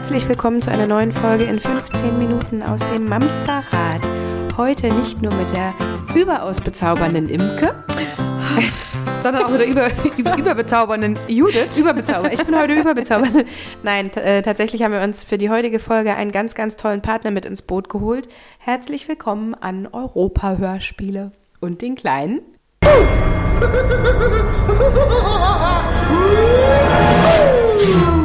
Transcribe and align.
Herzlich 0.00 0.26
willkommen 0.30 0.62
zu 0.62 0.70
einer 0.70 0.86
neuen 0.86 1.12
Folge 1.12 1.44
in 1.44 1.60
15 1.60 2.18
Minuten 2.18 2.62
aus 2.62 2.80
dem 2.86 3.06
Mamsterrad. 3.06 4.00
Heute 4.56 4.90
nicht 4.94 5.20
nur 5.20 5.30
mit 5.34 5.52
der 5.52 5.74
überaus 6.16 6.58
bezaubernden 6.58 7.28
Imke, 7.28 7.74
sondern 9.22 9.44
auch 9.44 9.50
mit 9.50 9.60
der 9.60 9.68
über, 9.68 9.88
über, 10.16 10.38
überbezaubernden 10.38 11.18
Judith. 11.28 11.78
Überbezauber. 11.78 12.32
Ich 12.32 12.42
bin 12.42 12.58
heute 12.58 12.80
überbezaubert. 12.80 13.44
Nein, 13.82 14.10
äh, 14.14 14.40
tatsächlich 14.40 14.82
haben 14.82 14.92
wir 14.92 15.02
uns 15.02 15.22
für 15.22 15.36
die 15.36 15.50
heutige 15.50 15.78
Folge 15.78 16.14
einen 16.14 16.32
ganz, 16.32 16.54
ganz 16.54 16.76
tollen 16.76 17.02
Partner 17.02 17.30
mit 17.30 17.44
ins 17.44 17.60
Boot 17.60 17.90
geholt. 17.90 18.26
Herzlich 18.58 19.06
willkommen 19.06 19.54
an 19.54 19.86
Europa-Hörspiele 19.86 21.32
und 21.60 21.82
den 21.82 21.94
Kleinen. 21.94 22.40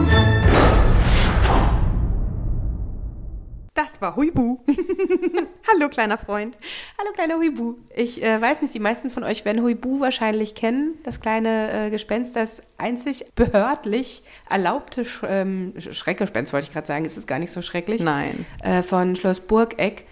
Das 3.76 4.00
war 4.00 4.16
Huibu. 4.16 4.60
Hallo, 5.74 5.90
kleiner 5.90 6.18
Freund. 6.18 6.58
Hallo, 6.98 7.12
kleiner 7.14 7.36
Huibu. 7.36 7.76
Ich 7.94 8.24
äh, 8.24 8.42
weiß 8.42 8.62
nicht, 8.62 8.74
die 8.74 8.80
meisten 8.80 9.10
von 9.10 9.26
euch 9.26 9.44
werden 9.44 9.62
Huibu 9.62 10.00
wahrscheinlich 10.00 10.56
kennen. 10.56 10.98
Das 11.04 11.20
kleine 11.20 11.88
äh, 11.88 11.90
Gespenst, 11.90 12.38
das 12.38 12.64
einzig 12.78 13.26
behördlich 13.36 14.24
erlaubte 14.50 15.04
Sch 15.04 15.24
ähm, 15.28 15.74
Schreckgespenst, 15.78 16.54
wollte 16.54 16.68
ich 16.68 16.74
gerade 16.74 16.88
sagen. 16.88 17.04
Es 17.04 17.18
ist 17.18 17.28
gar 17.28 17.38
nicht 17.38 17.52
so 17.52 17.62
schrecklich. 17.62 18.02
Nein. 18.02 18.46
Äh, 18.64 18.82
von 18.82 19.18
Schloss 19.18 19.42
Burgeck. 19.42 20.06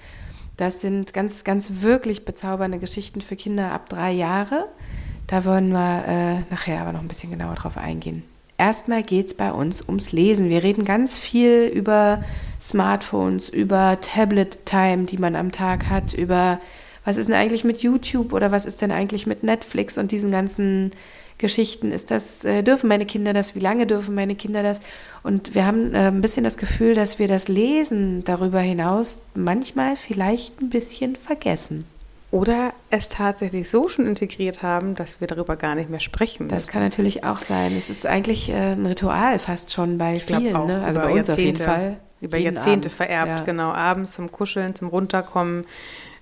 Das 0.57 0.81
sind 0.81 1.13
ganz, 1.13 1.45
ganz 1.45 1.81
wirklich 1.81 2.25
bezaubernde 2.25 2.79
Geschichten 2.79 3.21
für 3.21 3.37
Kinder 3.37 3.71
ab 3.71 3.87
drei 3.87 4.11
Jahre. 4.11 4.67
Da 5.27 5.45
wollen 5.45 5.69
wir 5.69 6.03
äh, 6.05 6.51
nachher 6.51 6.81
aber 6.81 6.91
noch 6.91 6.99
ein 6.99 7.07
bisschen 7.07 7.31
genauer 7.31 7.55
drauf 7.55 7.77
eingehen. 7.77 8.23
Erstmal 8.57 9.03
geht 9.03 9.27
es 9.27 9.33
bei 9.33 9.51
uns 9.51 9.81
ums 9.87 10.11
Lesen. 10.11 10.49
Wir 10.49 10.63
reden 10.63 10.85
ganz 10.85 11.17
viel 11.17 11.71
über 11.73 12.23
Smartphones, 12.61 13.49
über 13.49 13.97
Tablet-Time, 13.99 15.05
die 15.05 15.17
man 15.17 15.35
am 15.35 15.51
Tag 15.51 15.89
hat, 15.89 16.13
über 16.13 16.59
was 17.05 17.17
ist 17.17 17.27
denn 17.27 17.35
eigentlich 17.35 17.63
mit 17.63 17.81
YouTube 17.81 18.31
oder 18.31 18.51
was 18.51 18.65
ist 18.65 18.81
denn 18.81 18.91
eigentlich 18.91 19.27
mit 19.27 19.43
Netflix 19.43 19.97
und 19.97 20.11
diesen 20.11 20.31
ganzen 20.31 20.91
Geschichten. 21.37 21.91
Ist 21.91 22.11
das, 22.11 22.45
äh, 22.45 22.63
dürfen 22.63 22.87
meine 22.87 23.05
Kinder 23.05 23.33
das? 23.33 23.55
Wie 23.55 23.59
lange 23.59 23.85
dürfen 23.85 24.15
meine 24.15 24.35
Kinder 24.35 24.63
das? 24.63 24.79
Und 25.23 25.55
wir 25.55 25.65
haben 25.65 25.93
äh, 25.93 26.07
ein 26.07 26.21
bisschen 26.21 26.43
das 26.43 26.57
Gefühl, 26.57 26.93
dass 26.93 27.19
wir 27.19 27.27
das 27.27 27.47
Lesen 27.47 28.23
darüber 28.23 28.61
hinaus 28.61 29.23
manchmal 29.35 29.95
vielleicht 29.95 30.61
ein 30.61 30.69
bisschen 30.69 31.15
vergessen. 31.15 31.85
Oder 32.33 32.73
es 32.89 33.09
tatsächlich 33.09 33.69
so 33.69 33.87
schon 33.87 34.07
integriert 34.07 34.63
haben, 34.63 34.95
dass 34.95 35.21
wir 35.21 35.27
darüber 35.27 35.55
gar 35.55 35.75
nicht 35.75 35.91
mehr 35.91 35.99
sprechen 35.99 36.47
müssen. 36.47 36.55
Das 36.55 36.65
kann 36.65 36.81
natürlich 36.81 37.23
auch 37.23 37.37
sein. 37.37 37.75
Es 37.75 37.91
ist 37.91 38.07
eigentlich 38.07 38.49
äh, 38.49 38.71
ein 38.71 38.87
Ritual 38.87 39.37
fast 39.37 39.71
schon 39.71 39.99
bei 39.99 40.15
ich 40.15 40.23
vielen, 40.23 40.55
auch, 40.55 40.65
ne? 40.65 40.83
also 40.83 40.99
bei 40.99 41.11
uns 41.11 41.27
Jahrzehnte, 41.27 41.33
auf 41.33 41.37
jeden 41.37 41.63
Fall. 41.63 41.97
Über 42.21 42.37
Jahrzehnte 42.39 42.87
Abend. 42.87 42.91
vererbt, 42.91 43.39
ja. 43.41 43.45
genau. 43.45 43.71
Abends 43.71 44.13
zum 44.13 44.31
Kuscheln, 44.31 44.73
zum 44.73 44.87
Runterkommen 44.87 45.67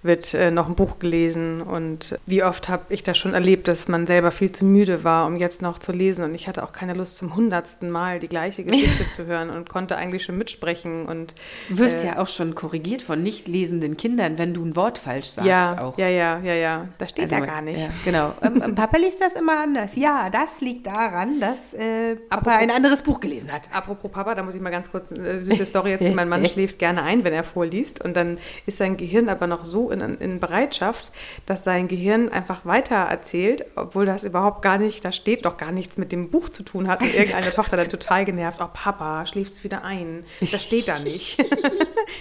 wird 0.04 0.34
äh, 0.34 0.50
noch 0.50 0.68
ein 0.68 0.76
Buch 0.76 1.00
gelesen 1.00 1.62
und 1.62 2.18
wie 2.26 2.44
oft 2.44 2.70
habe 2.70 2.86
ich 2.90 3.04
das 3.04 3.18
schon 3.18 3.34
erlebt, 3.34 3.68
dass 3.68 3.88
man 3.88 4.08
selber 4.08 4.32
viel 4.32 4.52
zu 4.52 4.66
müde 4.66 5.04
war, 5.04 5.28
um 5.28 5.38
jetzt 5.38 5.62
noch 5.62 5.78
zu 5.78 5.92
lesen 5.92 6.24
und 6.26 6.34
ich 6.34 6.48
hatte 6.48 6.64
auch 6.64 6.74
keine 6.74 6.94
Lust 6.94 7.18
zum 7.18 7.36
hundertsten 7.36 7.92
Mal 7.92 8.20
die 8.20 8.28
gleiche 8.28 8.64
Geschichte 8.64 9.08
zu 9.16 9.26
hören 9.26 9.50
und 9.50 9.70
konnte 9.70 9.96
eigentlich 9.98 10.24
schon 10.24 10.38
mitsprechen 10.38 11.06
und 11.06 11.36
du 11.70 11.78
wirst 11.78 12.04
äh, 12.04 12.08
ja 12.08 12.20
auch 12.20 12.28
schon 12.28 12.56
korrigiert 12.56 13.02
von 13.02 13.22
nicht 13.22 13.48
lesenden 13.48 13.96
Kindern, 13.96 14.38
wenn 14.38 14.54
du 14.54 14.66
ein 14.66 14.76
Wort 14.76 14.98
falsch 14.98 15.28
sagst 15.28 15.48
ja, 15.48 15.82
auch. 15.82 15.98
Ja, 15.98 16.08
ja, 16.08 16.40
ja, 16.40 16.54
ja, 16.54 16.88
das 16.98 17.10
steht 17.10 17.26
also, 17.26 17.36
ja 17.36 17.46
gar 17.46 17.62
nicht. 17.62 17.82
Ja, 17.82 17.90
genau. 18.04 18.34
Ähm, 18.42 18.62
ähm, 18.66 18.76
Papa 18.76 18.98
liest 18.98 19.22
das 19.22 19.34
immer 19.34 19.60
anders. 19.62 19.96
Ja, 19.96 20.30
das 20.32 20.62
liegt 20.62 20.88
daran, 20.88 21.40
dass 21.40 21.74
äh, 21.74 22.16
Papa 22.16 22.56
ein 22.56 22.72
anderes 22.72 23.04
Buch 23.04 23.20
gelesen 23.20 23.52
hat. 23.52 23.64
Apropos 23.72 24.12
Papa, 24.12 24.34
da 24.34 24.42
muss 24.42 24.56
ich 24.56 24.62
mal 24.62 24.72
ganz 24.72 24.90
kurz 24.90 25.12
eine 25.12 25.44
süße 25.44 25.66
Story 25.66 25.92
erzählen. 25.92 26.16
mein 26.22 26.30
Mann 26.30 26.46
schläft 26.46 26.80
gerne 26.80 27.04
ein, 27.04 27.24
wenn 27.24 27.34
er 27.34 27.44
vorliest 27.44 28.04
und 28.04 28.16
dann 28.16 28.40
ist 28.66 28.78
sein 28.78 28.98
Gehirn 28.98 29.30
aber 29.30 29.46
noch 29.46 29.64
so 29.64 29.91
in, 29.92 30.18
in 30.20 30.40
Bereitschaft, 30.40 31.12
dass 31.46 31.64
sein 31.64 31.88
Gehirn 31.88 32.30
einfach 32.30 32.66
weiter 32.66 32.96
erzählt, 32.96 33.66
obwohl 33.76 34.06
das 34.06 34.24
überhaupt 34.24 34.62
gar 34.62 34.78
nicht, 34.78 35.04
da 35.06 35.12
steht 35.12 35.46
doch 35.46 35.58
gar 35.58 35.72
nichts 35.72 35.98
mit 35.98 36.12
dem 36.12 36.30
Buch 36.30 36.50
zu 36.50 36.64
tun 36.64 36.88
hat. 36.88 37.02
Und 37.02 37.14
irgendeine 37.14 37.52
Tochter 37.56 37.78
dann 37.78 37.90
total 37.90 38.26
genervt, 38.26 38.60
oh 38.62 38.70
Papa, 38.72 39.26
schläfst 39.26 39.60
du 39.60 39.64
wieder 39.64 39.84
ein? 39.84 40.24
Das 40.40 40.62
steht 40.62 40.88
da 40.88 41.00
nicht. 41.00 41.40
das 41.50 41.72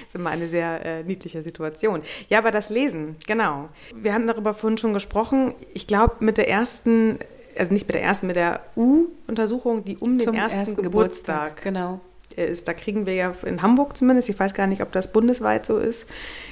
ist 0.06 0.14
immer 0.14 0.30
eine 0.30 0.48
sehr 0.48 0.84
äh, 0.84 1.02
niedliche 1.02 1.42
Situation. 1.42 2.02
Ja, 2.28 2.38
aber 2.38 2.50
das 2.50 2.70
Lesen, 2.70 3.16
genau. 3.26 3.68
Wir 3.94 4.14
haben 4.14 4.26
darüber 4.26 4.54
vorhin 4.54 4.78
schon 4.78 4.92
gesprochen. 4.92 5.54
Ich 5.74 5.86
glaube, 5.86 6.16
mit 6.20 6.38
der 6.38 6.48
ersten 6.48 7.18
also 7.58 7.72
nicht 7.72 7.88
mit 7.88 7.94
der 7.94 8.02
ersten, 8.02 8.28
mit 8.28 8.36
der 8.36 8.60
U-Untersuchung, 8.76 9.84
die 9.84 9.96
um 9.96 10.18
den 10.18 10.34
ersten, 10.34 10.60
ersten, 10.60 10.82
Geburtstag, 10.82 11.56
Geburtstag 11.56 11.62
genau 11.62 12.00
ist. 12.34 12.68
Da 12.68 12.74
kriegen 12.74 13.06
wir 13.06 13.14
ja 13.14 13.34
in 13.44 13.62
Hamburg 13.62 13.96
zumindest, 13.96 14.28
ich 14.28 14.38
weiß 14.38 14.54
gar 14.54 14.66
nicht, 14.66 14.82
ob 14.82 14.92
das 14.92 15.12
bundesweit 15.12 15.66
so 15.66 15.78
ist, 15.78 16.08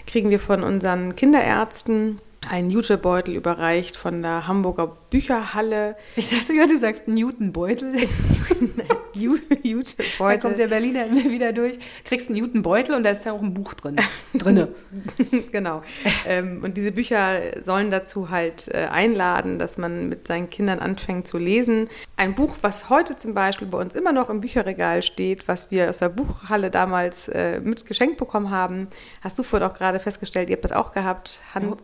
kriegen 0.06 0.30
wir 0.30 0.40
von 0.40 0.62
unseren 0.62 1.16
Kinderärzten 1.16 2.16
einen 2.48 2.70
Jutebeutel 2.70 3.34
überreicht 3.34 3.96
von 3.96 4.22
der 4.22 4.46
Hamburger 4.46 4.96
Bücherhalle. 5.10 5.96
Ich 6.16 6.30
dachte 6.30 6.52
ja, 6.52 6.66
du 6.66 6.78
sagst 6.78 7.08
Newtonbeutel. 7.08 7.94
Jutebeutel. 9.14 10.16
Da 10.18 10.36
kommt 10.36 10.58
der 10.58 10.68
Berliner 10.68 11.06
immer 11.06 11.24
wieder 11.24 11.52
durch. 11.52 11.78
Kriegst 12.04 12.28
einen 12.28 12.38
Newtonbeutel 12.38 12.94
und 12.94 13.04
da 13.04 13.10
ist 13.10 13.24
ja 13.24 13.32
auch 13.32 13.42
ein 13.42 13.54
Buch 13.54 13.74
drin. 13.74 13.96
Drinne. 14.34 14.68
genau. 15.52 15.82
Ähm, 16.26 16.60
und 16.62 16.76
diese 16.76 16.92
Bücher 16.92 17.40
sollen 17.62 17.90
dazu 17.90 18.30
halt 18.30 18.68
äh, 18.68 18.86
einladen, 18.86 19.58
dass 19.58 19.78
man 19.78 20.08
mit 20.08 20.28
seinen 20.28 20.50
Kindern 20.50 20.78
anfängt 20.78 21.26
zu 21.26 21.38
lesen. 21.38 21.88
Ein 22.16 22.34
Buch, 22.34 22.56
was 22.60 22.90
heute 22.90 23.16
zum 23.16 23.34
Beispiel 23.34 23.66
bei 23.66 23.78
uns 23.78 23.94
immer 23.94 24.12
noch 24.12 24.28
im 24.28 24.40
Bücherregal 24.40 25.02
steht, 25.02 25.48
was 25.48 25.70
wir 25.70 25.88
aus 25.88 25.98
der 25.98 26.10
Buchhalle 26.10 26.70
damals 26.70 27.28
äh, 27.28 27.60
mit 27.60 27.86
geschenkt 27.86 28.18
bekommen 28.18 28.50
haben. 28.50 28.88
Hast 29.22 29.38
du 29.38 29.42
vorhin 29.42 29.68
auch 29.68 29.74
gerade 29.74 30.00
festgestellt, 30.00 30.50
ihr 30.50 30.56
habt 30.56 30.64
das 30.64 30.72
auch 30.72 30.92
gehabt. 30.92 31.40
Hand, 31.54 31.76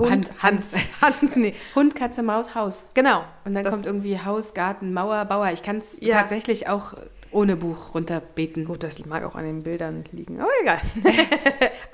Hund, 0.00 0.10
Hans, 0.10 0.32
Hans, 0.42 0.76
Hans, 1.00 1.36
nee. 1.36 1.54
Hund, 1.74 1.94
Katze, 1.94 2.22
Maus, 2.22 2.54
Haus. 2.54 2.86
Genau. 2.94 3.24
Und 3.44 3.54
dann 3.54 3.64
kommt 3.64 3.86
irgendwie 3.86 4.18
Haus, 4.18 4.54
Garten, 4.54 4.92
Mauer, 4.92 5.24
Bauer. 5.24 5.50
Ich 5.52 5.62
kann 5.62 5.78
es 5.78 6.00
ja. 6.00 6.14
tatsächlich 6.14 6.68
auch 6.68 6.94
ohne 7.34 7.56
Buch 7.56 7.94
runterbeten. 7.94 8.64
Gut, 8.64 8.82
das 8.84 9.04
mag 9.04 9.24
auch 9.24 9.34
an 9.34 9.44
den 9.44 9.64
Bildern 9.64 10.04
liegen, 10.12 10.40
aber 10.40 10.50
egal. 10.62 10.80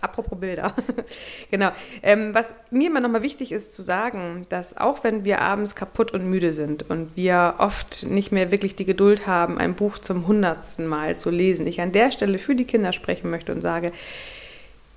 Apropos 0.01 0.39
Bilder. 0.39 0.75
genau. 1.51 1.71
Ähm, 2.03 2.35
was 2.35 2.55
mir 2.71 2.89
immer 2.89 3.01
nochmal 3.01 3.23
wichtig 3.23 3.51
ist 3.51 3.73
zu 3.73 3.83
sagen, 3.83 4.47
dass 4.51 4.77
auch 4.77 5.03
wenn 5.03 5.25
wir 5.25 5.41
abends 5.41 5.75
kaputt 5.75 6.13
und 6.13 6.29
müde 6.29 6.53
sind 6.53 6.89
und 6.89 7.17
wir 7.17 7.55
oft 7.59 8.07
nicht 8.07 8.33
mehr 8.33 8.53
wirklich 8.53 8.77
die 8.77 8.85
Geduld 8.85 9.27
haben, 9.27 9.59
ein 9.59 9.75
Buch 9.75 9.99
zum 9.99 10.27
hundertsten 10.27 10.87
Mal 10.87 11.17
zu 11.17 11.31
lesen, 11.31 11.67
ich 11.67 11.81
an 11.81 11.93
der 11.93 12.11
Stelle 12.11 12.39
für 12.39 12.55
die 12.55 12.67
Kinder 12.67 12.93
sprechen 12.93 13.31
möchte 13.31 13.53
und 13.53 13.63
sage, 13.63 13.93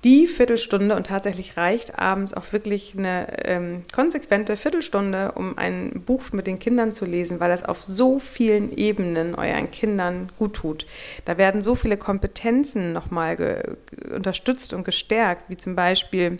die 0.04 0.26
Viertelstunde 0.26 0.94
und 0.94 1.06
tatsächlich 1.06 1.56
reicht 1.56 1.98
abends 1.98 2.34
auch 2.34 2.52
wirklich 2.52 2.94
eine 2.96 3.46
ähm, 3.46 3.82
konsequente 3.92 4.56
Viertelstunde, 4.56 5.32
um 5.32 5.56
ein 5.56 6.02
Buch 6.04 6.30
mit 6.32 6.46
den 6.46 6.58
Kindern 6.58 6.92
zu 6.92 7.06
lesen, 7.06 7.40
weil 7.40 7.50
das 7.50 7.64
auf 7.64 7.82
so 7.82 8.18
vielen 8.18 8.76
Ebenen 8.76 9.34
euren 9.34 9.70
Kindern 9.70 10.30
gut 10.38 10.54
tut. 10.54 10.86
Da 11.24 11.38
werden 11.38 11.62
so 11.62 11.74
viele 11.74 11.96
Kompetenzen 11.96 12.92
nochmal 12.92 13.76
unterstützt 14.14 14.74
und 14.74 14.84
gestärkt, 14.84 15.48
wie 15.48 15.56
zum 15.56 15.74
Beispiel 15.74 16.38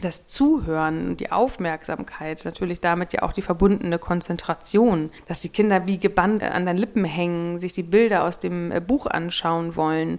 das 0.00 0.26
Zuhören 0.26 1.10
und 1.10 1.20
die 1.20 1.30
Aufmerksamkeit, 1.30 2.44
natürlich 2.44 2.80
damit 2.80 3.12
ja 3.12 3.22
auch 3.22 3.32
die 3.32 3.42
verbundene 3.42 3.98
Konzentration, 3.98 5.10
dass 5.26 5.40
die 5.40 5.48
Kinder 5.48 5.86
wie 5.86 5.98
gebannt 5.98 6.42
an 6.42 6.66
den 6.66 6.76
Lippen 6.76 7.04
hängen, 7.04 7.58
sich 7.58 7.72
die 7.72 7.82
Bilder 7.82 8.24
aus 8.24 8.38
dem 8.38 8.70
äh, 8.72 8.80
Buch 8.80 9.06
anschauen 9.06 9.76
wollen, 9.76 10.18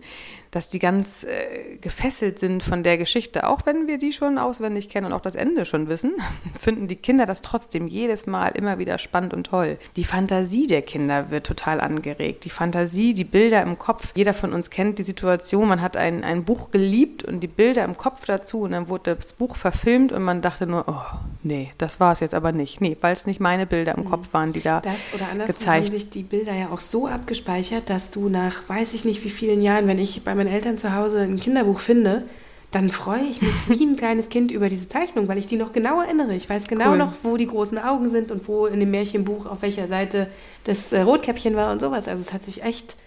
dass 0.53 0.67
die 0.67 0.77
ganz 0.77 1.23
äh, 1.23 1.77
gefesselt 1.81 2.37
sind 2.37 2.61
von 2.61 2.83
der 2.83 2.99
Geschichte. 2.99 3.47
Auch 3.47 3.65
wenn 3.65 3.87
wir 3.87 3.97
die 3.97 4.13
schon 4.13 4.37
auswendig 4.37 4.87
kennen 4.87 5.07
und 5.07 5.13
auch 5.13 5.21
das 5.21 5.33
Ende 5.33 5.65
schon 5.65 5.89
wissen, 5.89 6.13
finden 6.59 6.87
die 6.87 6.95
Kinder 6.95 7.25
das 7.25 7.41
trotzdem 7.41 7.87
jedes 7.87 8.27
Mal 8.27 8.49
immer 8.49 8.77
wieder 8.77 8.99
spannend 8.99 9.33
und 9.33 9.47
toll. 9.47 9.77
Die 9.95 10.03
Fantasie 10.03 10.67
der 10.67 10.83
Kinder 10.83 11.31
wird 11.31 11.47
total 11.47 11.81
angeregt. 11.81 12.45
Die 12.45 12.51
Fantasie, 12.51 13.15
die 13.15 13.23
Bilder 13.23 13.63
im 13.63 13.79
Kopf. 13.79 14.13
Jeder 14.15 14.35
von 14.35 14.53
uns 14.53 14.69
kennt 14.69 14.99
die 14.99 15.03
Situation, 15.03 15.67
man 15.67 15.81
hat 15.81 15.97
ein, 15.97 16.23
ein 16.23 16.43
Buch 16.43 16.69
geliebt 16.69 17.23
und 17.23 17.39
die 17.39 17.47
Bilder 17.47 17.83
im 17.83 17.97
Kopf 17.97 18.25
dazu 18.25 18.61
und 18.61 18.71
dann 18.73 18.89
wurde 18.89 19.15
das 19.15 19.33
Buch 19.33 19.55
verfilmt 19.55 20.11
und 20.11 20.21
man 20.21 20.43
dachte 20.43 20.67
nur, 20.67 20.85
oh, 20.87 21.17
nee, 21.41 21.71
das 21.79 21.99
war 21.99 22.11
es 22.11 22.19
jetzt 22.19 22.35
aber 22.35 22.51
nicht. 22.51 22.79
Nee, 22.79 22.95
weil 23.01 23.13
es 23.13 23.25
nicht 23.25 23.39
meine 23.39 23.65
Bilder 23.65 23.95
im 23.95 24.03
mhm. 24.03 24.09
Kopf 24.09 24.33
waren, 24.33 24.53
die 24.53 24.61
da 24.61 24.81
das 24.81 25.13
oder 25.15 25.29
anders 25.31 25.47
gezeigt. 25.47 25.85
haben 25.87 25.91
sich 25.91 26.11
die 26.11 26.21
Bilder 26.21 26.53
ja 26.53 26.69
auch 26.69 26.79
so 26.79 27.07
abgespeichert, 27.07 27.89
dass 27.89 28.11
du 28.11 28.29
nach 28.29 28.69
weiß 28.69 28.93
ich 28.93 29.03
nicht 29.03 29.23
wie 29.23 29.31
vielen 29.31 29.63
Jahren, 29.63 29.87
wenn 29.87 29.97
ich 29.97 30.23
bei 30.23 30.35
meinen 30.43 30.53
Eltern 30.53 30.77
zu 30.77 30.95
Hause 30.95 31.21
ein 31.21 31.39
Kinderbuch 31.39 31.79
finde, 31.79 32.23
dann 32.71 32.89
freue 32.89 33.23
ich 33.23 33.41
mich 33.41 33.53
wie 33.67 33.85
ein 33.85 33.95
kleines 33.95 34.29
Kind 34.29 34.51
über 34.51 34.67
diese 34.67 34.87
Zeichnung, 34.87 35.27
weil 35.27 35.37
ich 35.37 35.47
die 35.47 35.57
noch 35.57 35.73
genau 35.73 36.01
erinnere. 36.01 36.33
Ich 36.33 36.49
weiß 36.49 36.67
genau 36.67 36.91
cool. 36.91 36.97
noch, 36.97 37.13
wo 37.23 37.37
die 37.37 37.47
großen 37.47 37.77
Augen 37.77 38.09
sind 38.09 38.31
und 38.31 38.47
wo 38.47 38.65
in 38.65 38.79
dem 38.79 38.91
Märchenbuch 38.91 39.45
auf 39.45 39.61
welcher 39.61 39.87
Seite 39.87 40.27
das 40.63 40.91
äh, 40.91 41.01
Rotkäppchen 41.01 41.55
war 41.55 41.71
und 41.71 41.81
sowas. 41.81 42.07
Also 42.07 42.21
es 42.21 42.33
hat 42.33 42.43
sich 42.43 42.63
echt 42.63 42.97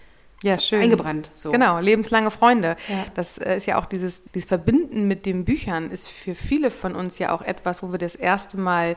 ja, 0.43 0.59
schön. 0.59 0.81
eingebrannt. 0.81 1.31
So. 1.35 1.51
Genau, 1.51 1.79
lebenslange 1.79 2.31
Freunde. 2.31 2.75
Ja. 2.87 3.05
Das 3.15 3.37
äh, 3.37 3.57
ist 3.57 3.65
ja 3.65 3.79
auch 3.79 3.85
dieses, 3.85 4.23
dieses 4.31 4.47
Verbinden 4.47 5.07
mit 5.07 5.25
den 5.25 5.45
Büchern 5.45 5.91
ist 5.91 6.09
für 6.09 6.35
viele 6.35 6.71
von 6.71 6.95
uns 6.95 7.19
ja 7.19 7.33
auch 7.33 7.41
etwas, 7.41 7.83
wo 7.83 7.91
wir 7.91 7.97
das 7.97 8.15
erste 8.15 8.57
Mal 8.57 8.95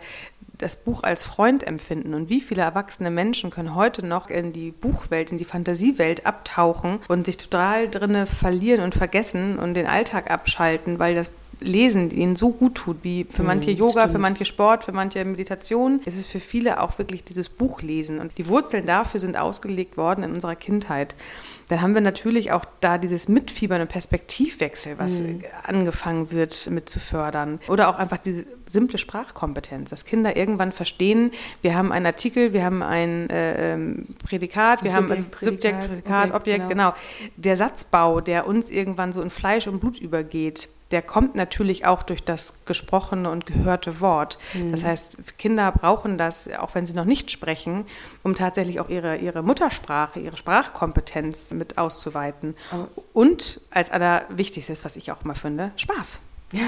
das 0.61 0.77
Buch 0.77 1.03
als 1.03 1.23
Freund 1.23 1.67
empfinden? 1.67 2.15
Und 2.15 2.29
wie 2.29 2.41
viele 2.41 2.63
erwachsene 2.63 3.11
Menschen 3.11 3.51
können 3.51 3.75
heute 3.75 4.05
noch 4.05 4.29
in 4.29 4.53
die 4.53 4.71
Buchwelt, 4.71 5.33
in 5.33 5.39
die 5.39 5.45
Fantasiewelt 5.45 6.27
abtauchen 6.27 7.01
und 7.09 7.27
sich 7.27 7.37
total 7.37 7.89
drinne 7.89 8.27
verlieren 8.27 8.83
und 8.83 8.95
vergessen 8.95 9.59
und 9.59 9.75
den 9.75 9.87
Alltag 9.87 10.31
abschalten, 10.31 10.99
weil 10.99 11.15
das 11.15 11.31
Lesen 11.61 12.11
ihnen 12.11 12.37
so 12.37 12.51
gut 12.51 12.75
tut, 12.75 12.99
wie 13.03 13.27
für 13.29 13.43
manche 13.43 13.71
Yoga, 13.71 14.03
stimmt. 14.03 14.13
für 14.13 14.19
manche 14.19 14.45
Sport, 14.45 14.85
für 14.85 14.93
manche 14.93 15.25
Meditation. 15.25 16.01
Es 16.05 16.17
ist 16.17 16.27
für 16.27 16.41
viele 16.41 16.81
auch 16.83 16.99
wirklich 16.99 17.25
dieses 17.25 17.49
Buchlesen. 17.49 18.19
Und 18.19 18.39
die 18.39 18.49
Wurzeln 18.49 18.87
dafür 18.87 19.21
sind 19.21 19.37
ausgelegt 19.37 19.97
worden 19.97 20.25
in 20.25 20.33
unserer 20.33 20.57
Kindheit. 20.57 21.15
Dann 21.71 21.83
haben 21.83 21.95
wir 21.95 22.01
natürlich 22.01 22.51
auch 22.51 22.65
da 22.81 22.99
dieses 22.99 23.29
Mitfiebern 23.29 23.81
und 23.81 23.89
Perspektivwechsel, 23.89 24.99
was 24.99 25.21
mhm. 25.21 25.45
angefangen 25.63 26.33
wird 26.33 26.69
mit 26.69 26.89
zu 26.89 26.99
fördern. 26.99 27.61
Oder 27.69 27.89
auch 27.89 27.97
einfach 27.97 28.19
diese 28.19 28.45
simple 28.69 28.99
Sprachkompetenz, 28.99 29.91
dass 29.91 30.05
Kinder 30.05 30.37
irgendwann 30.37 30.73
verstehen, 30.73 31.31
wir 31.63 31.77
haben 31.77 31.93
einen 31.93 32.07
Artikel, 32.07 32.53
wir 32.53 32.65
haben 32.65 32.83
ein 32.83 33.31
äh, 33.31 33.75
ähm, 33.75 34.05
Prädikat, 34.25 34.83
wir 34.83 34.91
Subjekt, 34.91 35.11
haben 35.11 35.13
ein 35.13 35.27
Subjekt, 35.41 35.81
Prädikat, 35.81 36.35
Objekt, 36.35 36.35
Objekt 36.35 36.69
genau. 36.71 36.91
genau. 36.91 36.95
Der 37.37 37.57
Satzbau, 37.57 38.21
der 38.21 38.49
uns 38.49 38.69
irgendwann 38.69 39.13
so 39.13 39.23
in 39.23 39.31
Fleisch 39.31 39.69
und 39.69 39.79
Blut 39.79 40.01
übergeht, 40.01 40.69
der 40.91 41.03
kommt 41.03 41.35
natürlich 41.35 41.87
auch 41.87 42.03
durch 42.03 42.25
das 42.25 42.65
gesprochene 42.65 43.31
und 43.31 43.47
gehörte 43.47 44.01
Wort. 44.01 44.39
Mhm. 44.55 44.73
Das 44.73 44.85
heißt, 44.85 45.39
Kinder 45.39 45.71
brauchen 45.73 46.19
das, 46.19 46.51
auch 46.53 46.75
wenn 46.75 46.87
sie 46.87 46.95
noch 46.95 47.05
nicht 47.05 47.31
sprechen, 47.31 47.85
um 48.23 48.35
tatsächlich 48.35 48.81
auch 48.81 48.89
ihre, 48.89 49.17
ihre 49.17 49.43
Muttersprache, 49.43 50.21
ihre 50.21 50.37
Sprachkompetenz 50.37 51.53
mit 51.53 51.79
auszuweiten. 51.79 52.57
Oh. 52.73 52.87
Und 53.13 53.61
als 53.71 53.91
allerwichtigstes, 53.91 54.85
was 54.85 54.97
ich 54.97 55.13
auch 55.13 55.23
immer 55.25 55.35
finde, 55.35 55.73
Spaß. 55.77 56.21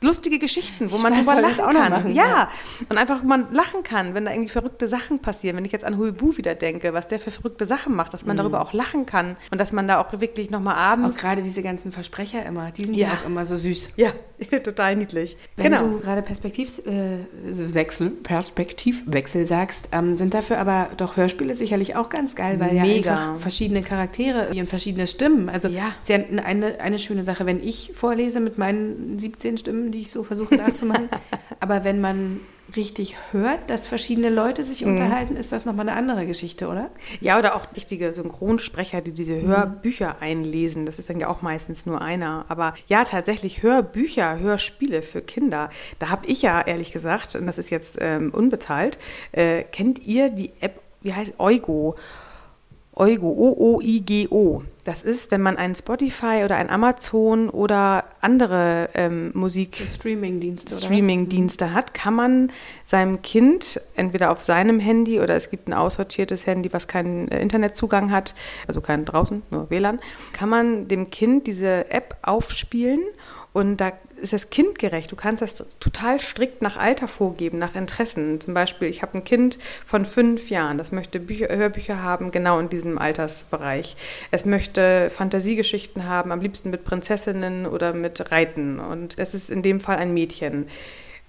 Lustige 0.00 0.38
Geschichten, 0.38 0.92
wo 0.92 0.98
man 0.98 1.12
drüber 1.12 1.40
lachen 1.40 1.64
kann. 1.64 1.90
Machen, 1.90 2.14
ja. 2.14 2.24
ja. 2.24 2.50
und 2.88 2.98
einfach 2.98 3.22
man 3.24 3.52
lachen 3.52 3.82
kann, 3.82 4.14
wenn 4.14 4.24
da 4.24 4.30
irgendwie 4.30 4.48
verrückte 4.48 4.86
Sachen 4.86 5.18
passieren. 5.18 5.56
Wenn 5.56 5.64
ich 5.64 5.72
jetzt 5.72 5.84
an 5.84 5.98
Huibu 5.98 6.36
wieder 6.36 6.54
denke, 6.54 6.94
was 6.94 7.08
der 7.08 7.18
für 7.18 7.32
verrückte 7.32 7.66
Sachen 7.66 7.96
macht, 7.96 8.14
dass 8.14 8.24
man 8.24 8.36
mhm. 8.36 8.38
darüber 8.38 8.60
auch 8.60 8.72
lachen 8.72 9.06
kann 9.06 9.36
und 9.50 9.58
dass 9.58 9.72
man 9.72 9.88
da 9.88 10.00
auch 10.00 10.12
wirklich 10.20 10.50
nochmal 10.50 10.76
abends... 10.76 11.18
Auch 11.18 11.22
gerade 11.22 11.42
diese 11.42 11.62
ganzen 11.62 11.90
Versprecher 11.90 12.46
immer, 12.46 12.70
die 12.70 12.84
sind 12.84 12.94
ja 12.94 13.08
auch 13.08 13.26
immer 13.26 13.44
so 13.44 13.56
süß. 13.56 13.92
Ja, 13.96 14.12
total 14.64 14.96
niedlich. 14.96 15.36
Wenn 15.56 15.72
genau. 15.72 15.88
du 15.88 16.00
gerade 16.00 16.22
Perspektivwechsel, 16.22 18.06
äh, 18.06 18.10
Perspektivwechsel 18.22 19.46
sagst, 19.46 19.88
ähm, 19.92 20.16
sind 20.16 20.34
dafür 20.34 20.58
aber 20.58 20.90
doch 20.96 21.16
Hörspiele 21.16 21.54
sicherlich 21.54 21.96
auch 21.96 22.08
ganz 22.08 22.34
geil, 22.34 22.60
weil 22.60 22.72
Mega. 22.72 22.84
ja 22.84 22.96
einfach 22.96 23.36
verschiedene 23.40 23.82
Charaktere 23.82 24.52
ihren 24.52 24.66
verschiedene 24.66 25.06
Stimmen. 25.06 25.48
Also 25.48 25.68
ja. 25.68 25.92
ist 26.00 26.08
ja 26.08 26.18
eine, 26.44 26.80
eine 26.80 26.98
schöne 26.98 27.22
Sache, 27.22 27.46
wenn 27.46 27.62
ich 27.62 27.92
vorlese 27.94 28.40
mit 28.40 28.58
meinen 28.58 29.18
17 29.18 29.58
Stimmen, 29.58 29.90
die 29.90 30.00
ich 30.00 30.10
so 30.10 30.22
versuche 30.22 30.56
nachzumachen. 30.56 31.08
Aber 31.60 31.84
wenn 31.84 32.00
man 32.00 32.40
richtig 32.76 33.16
hört, 33.32 33.70
dass 33.70 33.86
verschiedene 33.86 34.30
Leute 34.30 34.64
sich 34.64 34.84
mhm. 34.84 34.92
unterhalten, 34.92 35.36
ist 35.36 35.52
das 35.52 35.64
nochmal 35.64 35.88
eine 35.88 35.98
andere 35.98 36.26
Geschichte, 36.26 36.68
oder? 36.68 36.90
Ja, 37.20 37.38
oder 37.38 37.56
auch 37.56 37.66
richtige 37.74 38.12
Synchronsprecher, 38.12 39.00
die 39.00 39.12
diese 39.12 39.34
mhm. 39.34 39.48
Hörbücher 39.48 40.10
mhm. 40.14 40.22
einlesen. 40.22 40.86
Das 40.86 40.98
ist 40.98 41.08
dann 41.08 41.20
ja 41.20 41.28
auch 41.28 41.42
meistens 41.42 41.86
nur 41.86 42.00
einer. 42.00 42.44
Aber 42.48 42.74
ja, 42.86 43.04
tatsächlich 43.04 43.62
Hörbücher, 43.62 44.38
Hörspiele 44.38 45.02
für 45.02 45.22
Kinder. 45.22 45.70
Da 45.98 46.10
habe 46.10 46.26
ich 46.26 46.42
ja 46.42 46.60
ehrlich 46.60 46.92
gesagt, 46.92 47.34
und 47.36 47.46
das 47.46 47.58
ist 47.58 47.70
jetzt 47.70 47.98
ähm, 48.00 48.30
unbezahlt, 48.32 48.98
äh, 49.32 49.64
kennt 49.64 50.00
ihr 50.06 50.30
die 50.30 50.52
App, 50.60 50.80
wie 51.00 51.14
heißt 51.14 51.34
Eugo? 51.38 51.96
Eugo, 52.98 53.28
O-O-I-G-O. 53.28 54.62
Das 54.84 55.02
ist, 55.02 55.30
wenn 55.30 55.42
man 55.42 55.56
einen 55.56 55.74
Spotify 55.74 56.42
oder 56.44 56.56
ein 56.56 56.70
Amazon 56.70 57.48
oder 57.50 58.04
andere 58.20 58.88
ähm, 58.94 59.30
Musik 59.34 59.76
Streaming-Dienste 59.76 60.74
Streaming 60.74 61.28
hat, 61.74 61.94
kann 61.94 62.14
man 62.14 62.50
seinem 62.84 63.22
Kind 63.22 63.80
entweder 63.94 64.32
auf 64.32 64.42
seinem 64.42 64.80
Handy 64.80 65.20
oder 65.20 65.36
es 65.36 65.50
gibt 65.50 65.68
ein 65.68 65.74
aussortiertes 65.74 66.46
Handy, 66.46 66.72
was 66.72 66.88
keinen 66.88 67.28
äh, 67.28 67.40
Internetzugang 67.40 68.10
hat, 68.10 68.34
also 68.66 68.80
keinen 68.80 69.04
draußen, 69.04 69.42
nur 69.50 69.70
WLAN, 69.70 70.00
kann 70.32 70.48
man 70.48 70.88
dem 70.88 71.10
Kind 71.10 71.46
diese 71.46 71.90
App 71.90 72.16
aufspielen 72.22 73.02
und 73.52 73.76
da 73.80 73.92
ist 74.20 74.32
das 74.32 74.50
kindgerecht. 74.50 75.10
Du 75.10 75.16
kannst 75.16 75.42
das 75.42 75.64
total 75.80 76.20
strikt 76.20 76.62
nach 76.62 76.76
Alter 76.76 77.08
vorgeben, 77.08 77.58
nach 77.58 77.74
Interessen. 77.74 78.40
Zum 78.40 78.54
Beispiel, 78.54 78.88
ich 78.88 79.02
habe 79.02 79.18
ein 79.18 79.24
Kind 79.24 79.58
von 79.84 80.04
fünf 80.04 80.50
Jahren, 80.50 80.78
das 80.78 80.92
möchte 80.92 81.20
Bücher, 81.20 81.48
Hörbücher 81.48 82.02
haben, 82.02 82.30
genau 82.30 82.58
in 82.58 82.68
diesem 82.68 82.98
Altersbereich. 82.98 83.96
Es 84.30 84.44
möchte 84.44 85.10
Fantasiegeschichten 85.10 86.06
haben, 86.06 86.32
am 86.32 86.40
liebsten 86.40 86.70
mit 86.70 86.84
Prinzessinnen 86.84 87.66
oder 87.66 87.92
mit 87.92 88.30
Reiten. 88.30 88.80
Und 88.80 89.18
es 89.18 89.34
ist 89.34 89.50
in 89.50 89.62
dem 89.62 89.80
Fall 89.80 89.96
ein 89.96 90.12
Mädchen. 90.12 90.66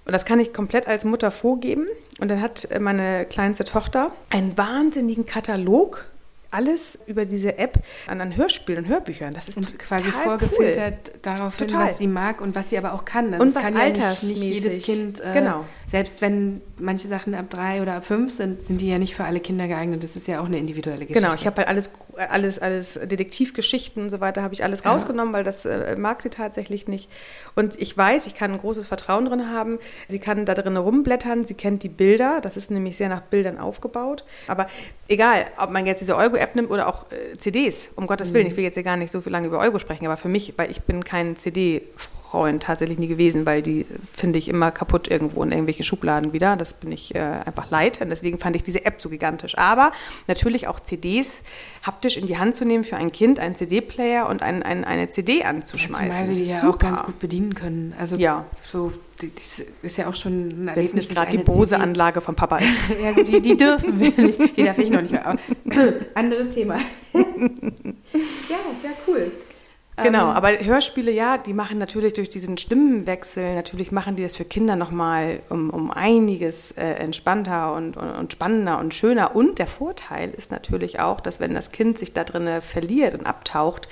Und 0.04 0.12
das 0.12 0.24
kann 0.24 0.40
ich 0.40 0.52
komplett 0.52 0.88
als 0.88 1.04
Mutter 1.04 1.30
vorgeben. 1.30 1.86
Und 2.20 2.30
dann 2.30 2.40
hat 2.40 2.68
meine 2.80 3.26
kleinste 3.26 3.64
Tochter 3.64 4.12
einen 4.30 4.56
wahnsinnigen 4.58 5.26
Katalog 5.26 6.10
alles 6.50 6.98
über 7.06 7.24
diese 7.24 7.58
App 7.58 7.82
an, 8.06 8.20
an 8.20 8.36
Hörspielen 8.36 8.84
und 8.84 8.90
Hörbüchern. 8.90 9.32
Das 9.34 9.48
ist 9.48 9.56
und 9.56 9.78
quasi 9.78 10.10
vorgefiltert 10.10 11.10
cool. 11.12 11.18
darauf 11.22 11.58
hin, 11.58 11.72
was 11.72 11.98
sie 11.98 12.06
mag 12.06 12.40
und 12.40 12.54
was 12.54 12.70
sie 12.70 12.78
aber 12.78 12.92
auch 12.92 13.04
kann. 13.04 13.32
Das 13.32 13.40
und 13.40 13.54
was 13.54 13.62
kann 13.62 13.76
altersmäßig. 13.76 14.38
Ja 14.38 14.44
nicht, 14.44 14.64
nicht 14.64 14.64
jedes 14.64 14.84
Kind. 14.84 15.20
Äh, 15.20 15.32
genau. 15.32 15.64
Selbst 15.86 16.22
wenn 16.22 16.60
manche 16.78 17.08
Sachen 17.08 17.34
ab 17.34 17.46
drei 17.50 17.82
oder 17.82 17.94
ab 17.94 18.04
fünf 18.04 18.32
sind, 18.32 18.62
sind 18.62 18.80
die 18.80 18.88
ja 18.88 18.98
nicht 18.98 19.14
für 19.14 19.24
alle 19.24 19.40
Kinder 19.40 19.68
geeignet. 19.68 20.02
Das 20.02 20.16
ist 20.16 20.26
ja 20.26 20.40
auch 20.40 20.46
eine 20.46 20.58
individuelle 20.58 21.06
Geschichte. 21.06 21.20
Genau. 21.20 21.34
Ich 21.34 21.46
habe 21.46 21.58
halt 21.58 21.68
alles, 21.68 21.92
alles, 22.28 22.58
alles 22.58 22.94
Detektivgeschichten 23.02 24.02
und 24.02 24.10
so 24.10 24.20
weiter 24.20 24.42
habe 24.42 24.54
ich 24.54 24.64
alles 24.64 24.82
ja. 24.84 24.92
rausgenommen, 24.92 25.32
weil 25.32 25.44
das 25.44 25.64
äh, 25.64 25.96
mag 25.96 26.22
sie 26.22 26.30
tatsächlich 26.30 26.88
nicht. 26.88 27.10
Und 27.54 27.80
ich 27.80 27.96
weiß, 27.96 28.26
ich 28.26 28.34
kann 28.34 28.52
ein 28.52 28.58
großes 28.58 28.86
Vertrauen 28.86 29.24
drin 29.24 29.50
haben. 29.50 29.78
Sie 30.08 30.18
kann 30.18 30.44
da 30.46 30.54
drin 30.54 30.76
rumblättern. 30.76 31.44
Sie 31.44 31.54
kennt 31.54 31.82
die 31.82 31.88
Bilder. 31.88 32.40
Das 32.40 32.56
ist 32.56 32.70
nämlich 32.70 32.96
sehr 32.96 33.08
nach 33.08 33.22
Bildern 33.22 33.58
aufgebaut. 33.58 34.24
Aber 34.46 34.66
egal, 35.08 35.46
ob 35.58 35.70
man 35.70 35.86
jetzt 35.86 36.00
diese 36.00 36.16
Euro 36.16 36.36
App 36.36 36.54
nimmt 36.56 36.70
oder 36.70 36.88
auch 36.88 37.06
äh, 37.10 37.36
CDs, 37.36 37.92
um 37.96 38.06
Gottes 38.06 38.34
Willen. 38.34 38.44
Mhm. 38.44 38.50
Ich 38.50 38.56
will 38.56 38.64
jetzt 38.64 38.74
hier 38.74 38.82
gar 38.82 38.96
nicht 38.96 39.12
so 39.12 39.20
viel 39.20 39.32
lange 39.32 39.46
über 39.46 39.58
Euro 39.58 39.78
sprechen, 39.78 40.06
aber 40.06 40.16
für 40.16 40.28
mich, 40.28 40.54
weil 40.56 40.70
ich 40.70 40.82
bin 40.82 41.04
kein 41.04 41.36
CD-Freund 41.36 42.19
tatsächlich 42.60 42.98
nie 42.98 43.08
gewesen, 43.08 43.46
weil 43.46 43.62
die 43.62 43.86
finde 44.12 44.38
ich 44.38 44.48
immer 44.48 44.70
kaputt 44.70 45.08
irgendwo 45.08 45.42
in 45.42 45.50
irgendwelchen 45.50 45.84
Schubladen 45.84 46.32
wieder. 46.32 46.56
Das 46.56 46.74
bin 46.74 46.92
ich 46.92 47.14
äh, 47.14 47.18
einfach 47.18 47.70
leid 47.70 48.00
und 48.00 48.10
deswegen 48.10 48.38
fand 48.38 48.56
ich 48.56 48.62
diese 48.62 48.84
App 48.84 49.00
so 49.00 49.08
gigantisch. 49.08 49.58
Aber 49.58 49.92
natürlich 50.26 50.68
auch 50.68 50.80
CDs 50.80 51.42
haptisch 51.82 52.16
in 52.16 52.26
die 52.26 52.38
Hand 52.38 52.56
zu 52.56 52.64
nehmen 52.64 52.84
für 52.84 52.96
ein 52.96 53.12
Kind, 53.12 53.38
einen 53.38 53.54
CD-Player 53.54 54.28
und 54.28 54.42
ein, 54.42 54.62
ein, 54.62 54.84
eine 54.84 55.08
CD 55.08 55.44
anzuschmeißen. 55.44 56.06
Ja, 56.06 56.12
zumal 56.12 56.26
sie 56.26 56.42
die 56.42 56.48
ja 56.48 56.68
auch 56.68 56.78
ganz 56.78 57.02
gut 57.02 57.18
bedienen 57.18 57.54
können. 57.54 57.94
Also 57.98 58.16
ja. 58.16 58.44
so 58.66 58.92
das 59.20 59.62
ist 59.82 59.98
ja 59.98 60.08
auch 60.08 60.14
schon 60.14 60.48
ein 60.64 60.68
Erlebnis. 60.68 61.08
Wenn 61.08 61.16
gerade 61.16 61.30
die 61.30 61.42
Bose-Anlage 61.42 62.20
von 62.20 62.34
Papa 62.34 62.58
ist. 62.58 62.80
ja, 63.02 63.12
die, 63.12 63.40
die 63.40 63.56
dürfen 63.56 64.00
wir 64.00 64.12
nicht. 64.16 64.56
Die 64.56 64.64
darf 64.64 64.78
ich 64.78 64.90
noch 64.90 65.02
nicht 65.02 65.12
mehr. 65.12 65.36
Anderes 66.14 66.54
Thema. 66.54 66.78
ja, 67.12 67.20
ja, 68.82 68.90
cool. 69.06 69.30
Genau, 70.02 70.30
ähm, 70.30 70.36
aber 70.36 70.58
Hörspiele, 70.58 71.10
ja, 71.10 71.38
die 71.38 71.52
machen 71.52 71.78
natürlich 71.78 72.14
durch 72.14 72.30
diesen 72.30 72.58
Stimmenwechsel, 72.58 73.54
natürlich 73.54 73.92
machen 73.92 74.16
die 74.16 74.22
das 74.22 74.36
für 74.36 74.44
Kinder 74.44 74.76
nochmal 74.76 75.40
um, 75.48 75.70
um 75.70 75.90
einiges 75.90 76.72
äh, 76.72 76.84
entspannter 76.94 77.74
und, 77.74 77.96
und, 77.96 78.10
und, 78.10 78.32
spannender 78.32 78.78
und 78.78 78.94
schöner. 78.94 79.34
Und 79.34 79.58
der 79.58 79.66
Vorteil 79.66 80.30
ist 80.30 80.50
natürlich 80.50 81.00
auch, 81.00 81.20
dass 81.20 81.40
wenn 81.40 81.54
das 81.54 81.72
Kind 81.72 81.98
sich 81.98 82.12
da 82.12 82.24
drin 82.24 82.60
verliert 82.60 83.14
und 83.14 83.26
abtaucht, 83.26 83.88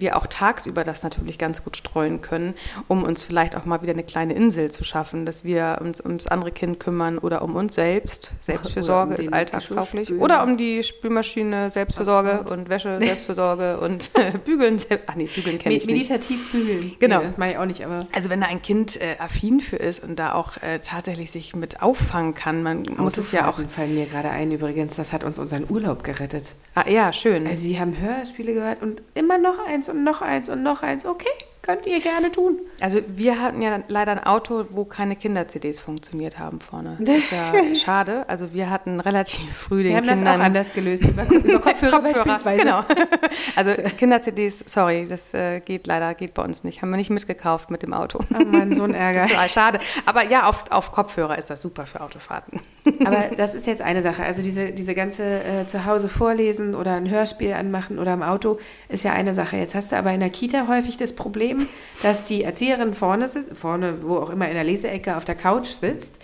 wir 0.00 0.16
auch 0.16 0.26
tagsüber 0.26 0.84
das 0.84 1.02
natürlich 1.02 1.38
ganz 1.38 1.64
gut 1.64 1.76
streuen 1.76 2.22
können, 2.22 2.54
um 2.88 3.02
uns 3.02 3.22
vielleicht 3.22 3.56
auch 3.56 3.64
mal 3.64 3.82
wieder 3.82 3.92
eine 3.92 4.02
kleine 4.02 4.34
Insel 4.34 4.70
zu 4.70 4.84
schaffen, 4.84 5.26
dass 5.26 5.44
wir 5.44 5.78
uns 5.80 6.00
ums 6.00 6.26
andere 6.26 6.52
Kind 6.52 6.80
kümmern 6.80 7.18
oder 7.18 7.42
um 7.42 7.56
uns 7.56 7.74
selbst. 7.74 8.32
Selbstfürsorge 8.40 9.14
um 9.14 9.20
ist 9.20 9.32
alltagstauglich. 9.32 10.12
Oder 10.12 10.42
um 10.42 10.56
die 10.56 10.82
Spülmaschine, 10.82 11.70
Selbstfürsorge 11.70 12.44
und 12.50 12.68
Wäsche, 12.68 12.98
Selbstfürsorge 12.98 13.80
und 13.80 14.10
Bügeln. 14.44 14.80
Ach 15.06 15.14
nee, 15.14 15.28
Bügeln 15.32 15.58
kenne 15.58 15.74
ich 15.74 15.86
nicht. 15.86 16.10
Meditativ 16.10 16.52
bügeln. 16.52 16.96
Genau. 16.98 17.18
Nee, 17.18 17.26
das 17.26 17.36
mache 17.36 17.50
ich 17.50 17.58
auch 17.58 17.66
nicht, 17.66 17.84
aber. 17.84 18.06
Also 18.14 18.30
wenn 18.30 18.40
da 18.40 18.46
ein 18.46 18.62
Kind 18.62 19.00
äh, 19.00 19.16
affin 19.18 19.60
für 19.60 19.76
ist 19.76 20.02
und 20.02 20.16
da 20.16 20.34
auch 20.34 20.56
äh, 20.58 20.78
tatsächlich 20.80 21.30
sich 21.30 21.54
mit 21.54 21.82
auffangen 21.82 22.34
kann, 22.34 22.62
man 22.62 22.86
muss 22.96 23.18
es 23.18 23.32
ja 23.32 23.48
auch. 23.48 23.60
fallen 23.68 23.94
mir 23.94 24.06
gerade 24.06 24.30
ein 24.30 24.52
übrigens, 24.52 24.96
das 24.96 25.12
hat 25.12 25.24
uns 25.24 25.38
unseren 25.38 25.66
Urlaub 25.68 26.04
gerettet. 26.04 26.54
Ah 26.74 26.88
ja, 26.88 27.12
schön. 27.12 27.46
Also 27.46 27.62
Sie 27.62 27.80
haben 27.80 27.98
Hörspiele 27.98 28.54
gehört 28.54 28.82
und 28.82 29.02
immer 29.14 29.38
noch 29.38 29.58
eins 29.66 29.85
eins 29.88 29.88
und 29.88 30.04
noch 30.04 30.22
eins 30.22 30.48
und 30.48 30.62
noch 30.62 30.82
eins. 30.82 31.06
Okay, 31.06 31.28
könnt 31.66 31.84
ihr 31.86 32.00
gerne 32.00 32.30
tun. 32.30 32.60
Also 32.80 33.00
wir 33.08 33.40
hatten 33.40 33.60
ja 33.60 33.80
leider 33.88 34.12
ein 34.12 34.22
Auto, 34.22 34.66
wo 34.70 34.84
keine 34.84 35.16
Kinder-CDs 35.16 35.80
funktioniert 35.80 36.38
haben 36.38 36.60
vorne. 36.60 36.96
Das 37.00 37.16
ist 37.18 37.32
ja 37.32 37.52
schade. 37.74 38.24
Also 38.28 38.52
wir 38.54 38.70
hatten 38.70 39.00
relativ 39.00 39.52
früh 39.52 39.82
den 39.82 39.96
Kindern... 39.96 40.04
Wir 40.04 40.10
haben 40.12 40.24
das 40.24 40.34
auch 40.36 40.44
anders 40.44 40.72
gelöst, 40.72 41.04
über, 41.04 41.28
über 41.28 41.58
Kopfhörer, 41.58 42.00
Kopfhörer 42.02 42.56
Genau. 42.56 42.84
Also 43.56 43.72
Kinder-CDs, 43.98 44.64
sorry, 44.66 45.06
das 45.08 45.34
äh, 45.34 45.60
geht 45.60 45.86
leider, 45.86 46.14
geht 46.14 46.34
bei 46.34 46.44
uns 46.44 46.62
nicht. 46.62 46.82
Haben 46.82 46.90
wir 46.90 46.98
nicht 46.98 47.10
mitgekauft 47.10 47.70
mit 47.70 47.82
dem 47.82 47.92
Auto. 47.92 48.20
Oh 48.32 48.44
Mann, 48.44 48.72
so 48.72 48.84
ein 48.84 48.94
Ärger. 48.94 49.26
schade. 49.48 49.80
Aber 50.04 50.24
ja, 50.24 50.46
auf, 50.46 50.64
auf 50.70 50.92
Kopfhörer 50.92 51.36
ist 51.38 51.50
das 51.50 51.62
super 51.62 51.86
für 51.86 52.00
Autofahrten. 52.00 52.60
Aber 53.04 53.30
das 53.36 53.54
ist 53.54 53.66
jetzt 53.66 53.82
eine 53.82 54.02
Sache. 54.02 54.22
Also 54.22 54.42
diese, 54.42 54.72
diese 54.72 54.94
ganze 54.94 55.22
äh, 55.22 55.66
zu 55.66 55.84
Hause 55.84 56.08
vorlesen 56.08 56.74
oder 56.74 56.92
ein 56.92 57.10
Hörspiel 57.10 57.52
anmachen 57.54 57.98
oder 57.98 58.12
im 58.14 58.22
Auto 58.22 58.58
ist 58.88 59.04
ja 59.04 59.12
eine 59.12 59.34
Sache. 59.34 59.56
Jetzt 59.56 59.74
hast 59.74 59.92
du 59.92 59.96
aber 59.96 60.12
in 60.12 60.20
der 60.20 60.30
Kita 60.30 60.68
häufig 60.68 60.96
das 60.96 61.14
Problem, 61.14 61.55
dass 62.02 62.24
die 62.24 62.42
Erzieherin 62.42 62.94
vorne, 62.94 63.28
vorne, 63.54 63.98
wo 64.02 64.16
auch 64.16 64.30
immer 64.30 64.48
in 64.48 64.54
der 64.54 64.64
Leseecke 64.64 65.16
auf 65.16 65.24
der 65.24 65.34
Couch 65.34 65.68
sitzt 65.68 66.18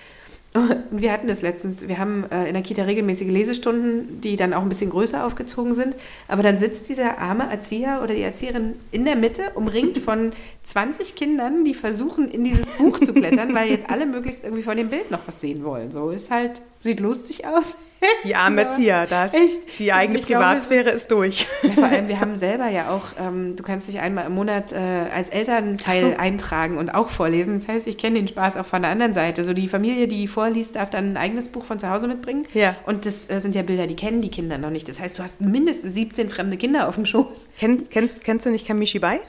Und 0.54 1.00
wir 1.00 1.12
hatten 1.12 1.28
das 1.28 1.40
letztens, 1.40 1.88
wir 1.88 1.98
haben 1.98 2.24
äh, 2.30 2.46
in 2.46 2.52
der 2.52 2.62
Kita 2.62 2.82
regelmäßige 2.82 3.28
Lesestunden, 3.28 4.20
die 4.20 4.36
dann 4.36 4.52
auch 4.52 4.60
ein 4.60 4.68
bisschen 4.68 4.90
größer 4.90 5.24
aufgezogen 5.24 5.72
sind. 5.72 5.96
Aber 6.28 6.42
dann 6.42 6.58
sitzt 6.58 6.88
dieser 6.90 7.18
arme 7.18 7.50
Erzieher 7.50 8.00
oder 8.02 8.14
die 8.14 8.20
Erzieherin 8.20 8.74
in 8.90 9.06
der 9.06 9.16
Mitte, 9.16 9.42
umringt 9.54 9.98
von 9.98 10.32
20 10.64 11.14
Kindern, 11.14 11.64
die 11.64 11.74
versuchen, 11.74 12.30
in 12.30 12.44
dieses 12.44 12.66
Buch 12.66 13.00
zu 13.00 13.14
klettern, 13.14 13.54
weil 13.54 13.70
jetzt 13.70 13.88
alle 13.88 14.04
möglichst 14.04 14.44
irgendwie 14.44 14.62
von 14.62 14.76
dem 14.76 14.90
Bild 14.90 15.10
noch 15.10 15.20
was 15.26 15.40
sehen 15.40 15.64
wollen. 15.64 15.90
So 15.90 16.10
ist 16.10 16.30
halt, 16.30 16.60
sieht 16.82 17.00
lustig 17.00 17.46
aus. 17.46 17.76
Die 18.24 18.34
armen 18.34 18.58
Erzieher, 18.58 19.06
das. 19.06 19.34
Echt? 19.34 19.78
Die 19.78 19.92
eigene 19.92 20.18
Ich 20.18 20.26
glaube, 20.26 20.44
Privatsphäre 20.44 20.90
es 20.90 21.02
ist 21.02 21.10
durch. 21.10 21.46
Ja, 21.62 21.70
vor 21.70 21.84
allem, 21.84 22.08
wir 22.08 22.20
haben 22.20 22.36
selber 22.36 22.68
ja 22.68 22.90
auch, 22.90 23.18
ähm, 23.18 23.56
du 23.56 23.62
kannst 23.62 23.88
dich 23.88 24.00
einmal 24.00 24.26
im 24.26 24.34
Monat 24.34 24.72
äh, 24.72 24.76
als 24.76 25.28
Elternteil 25.28 26.12
so. 26.12 26.16
eintragen 26.16 26.78
und 26.78 26.94
auch 26.94 27.10
vorlesen. 27.10 27.58
Das 27.58 27.68
heißt, 27.68 27.86
ich 27.86 27.98
kenne 27.98 28.16
den 28.16 28.28
Spaß 28.28 28.56
auch 28.56 28.66
von 28.66 28.82
der 28.82 28.90
anderen 28.90 29.14
Seite. 29.14 29.44
So 29.44 29.52
die 29.52 29.68
Familie, 29.68 30.08
die 30.08 30.28
vorliest, 30.28 30.76
darf 30.76 30.90
dann 30.90 31.12
ein 31.12 31.16
eigenes 31.16 31.48
Buch 31.48 31.64
von 31.64 31.78
zu 31.78 31.90
Hause 31.90 32.08
mitbringen. 32.08 32.46
Ja. 32.54 32.76
Und 32.86 33.06
das 33.06 33.28
äh, 33.30 33.40
sind 33.40 33.54
ja 33.54 33.62
Bilder, 33.62 33.86
die 33.86 33.96
kennen 33.96 34.20
die 34.20 34.30
Kinder 34.30 34.58
noch 34.58 34.70
nicht. 34.70 34.88
Das 34.88 35.00
heißt, 35.00 35.18
du 35.18 35.22
hast 35.22 35.40
mindestens 35.40 35.94
17 35.94 36.28
fremde 36.28 36.56
Kinder 36.56 36.88
auf 36.88 36.96
dem 36.96 37.06
Schoß. 37.06 37.48
Kenn, 37.58 37.88
kennst, 37.88 38.24
kennst 38.24 38.46
du 38.46 38.50
nicht 38.50 38.66
Kamishibai? 38.66 39.20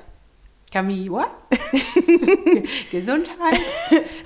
Kami, 0.72 1.08
what? 1.12 1.28
Gesundheit. 2.92 3.60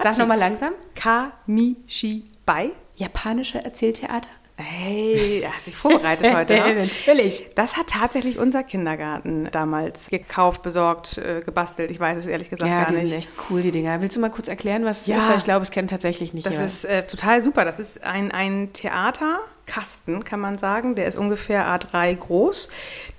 Sag 0.02 0.18
nochmal 0.18 0.40
langsam. 0.40 0.72
Kamishibai? 0.96 2.72
Japanische 2.96 3.64
Erzähltheater. 3.64 4.30
Hey, 4.60 5.48
hast 5.56 5.68
dich 5.68 5.76
vorbereitet 5.76 6.34
heute. 6.36 6.54
ne? 6.56 6.76
Natürlich. 7.06 7.46
Das 7.54 7.78
hat 7.78 7.88
tatsächlich 7.92 8.40
unser 8.40 8.64
Kindergarten 8.64 9.48
damals 9.52 10.08
gekauft, 10.08 10.64
besorgt, 10.64 11.20
äh, 11.20 11.42
gebastelt. 11.46 11.92
Ich 11.92 12.00
weiß 12.00 12.18
es 12.18 12.26
ehrlich 12.26 12.50
gesagt 12.50 12.70
Ja, 12.72 12.80
gar 12.80 12.88
die 12.88 12.96
nicht. 12.96 13.10
sind 13.10 13.18
echt 13.20 13.30
cool, 13.52 13.62
die 13.62 13.70
Dinger. 13.70 14.02
Willst 14.02 14.16
du 14.16 14.20
mal 14.20 14.32
kurz 14.32 14.48
erklären, 14.48 14.84
was 14.84 15.02
es 15.02 15.08
Ja. 15.08 15.18
ist? 15.18 15.30
Weil 15.30 15.38
ich 15.38 15.44
glaube, 15.44 15.62
es 15.62 15.70
kennt 15.70 15.92
tatsächlich 15.92 16.34
nicht 16.34 16.48
Das 16.48 16.54
jeder. 16.54 16.66
ist 16.66 16.86
äh, 16.86 17.06
total 17.06 17.44
super. 17.44 17.66
Das 17.66 17.78
ist 17.78 18.04
ein, 18.04 18.32
ein 18.32 18.74
Theaterkasten, 18.74 20.24
kann 20.24 20.40
man 20.40 20.58
sagen. 20.58 20.96
Der 20.96 21.06
ist 21.08 21.18
ungefähr 21.18 21.68
A3 21.68 22.16
groß. 22.16 22.70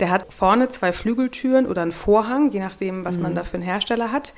Der 0.01 0.09
hat 0.09 0.33
vorne 0.33 0.67
zwei 0.67 0.91
Flügeltüren 0.91 1.67
oder 1.67 1.83
einen 1.83 1.93
Vorhang, 1.93 2.51
je 2.51 2.59
nachdem, 2.59 3.05
was 3.05 3.17
man 3.17 3.33
da 3.33 3.45
für 3.45 3.53
einen 3.55 3.63
Hersteller 3.63 4.11
hat. 4.11 4.33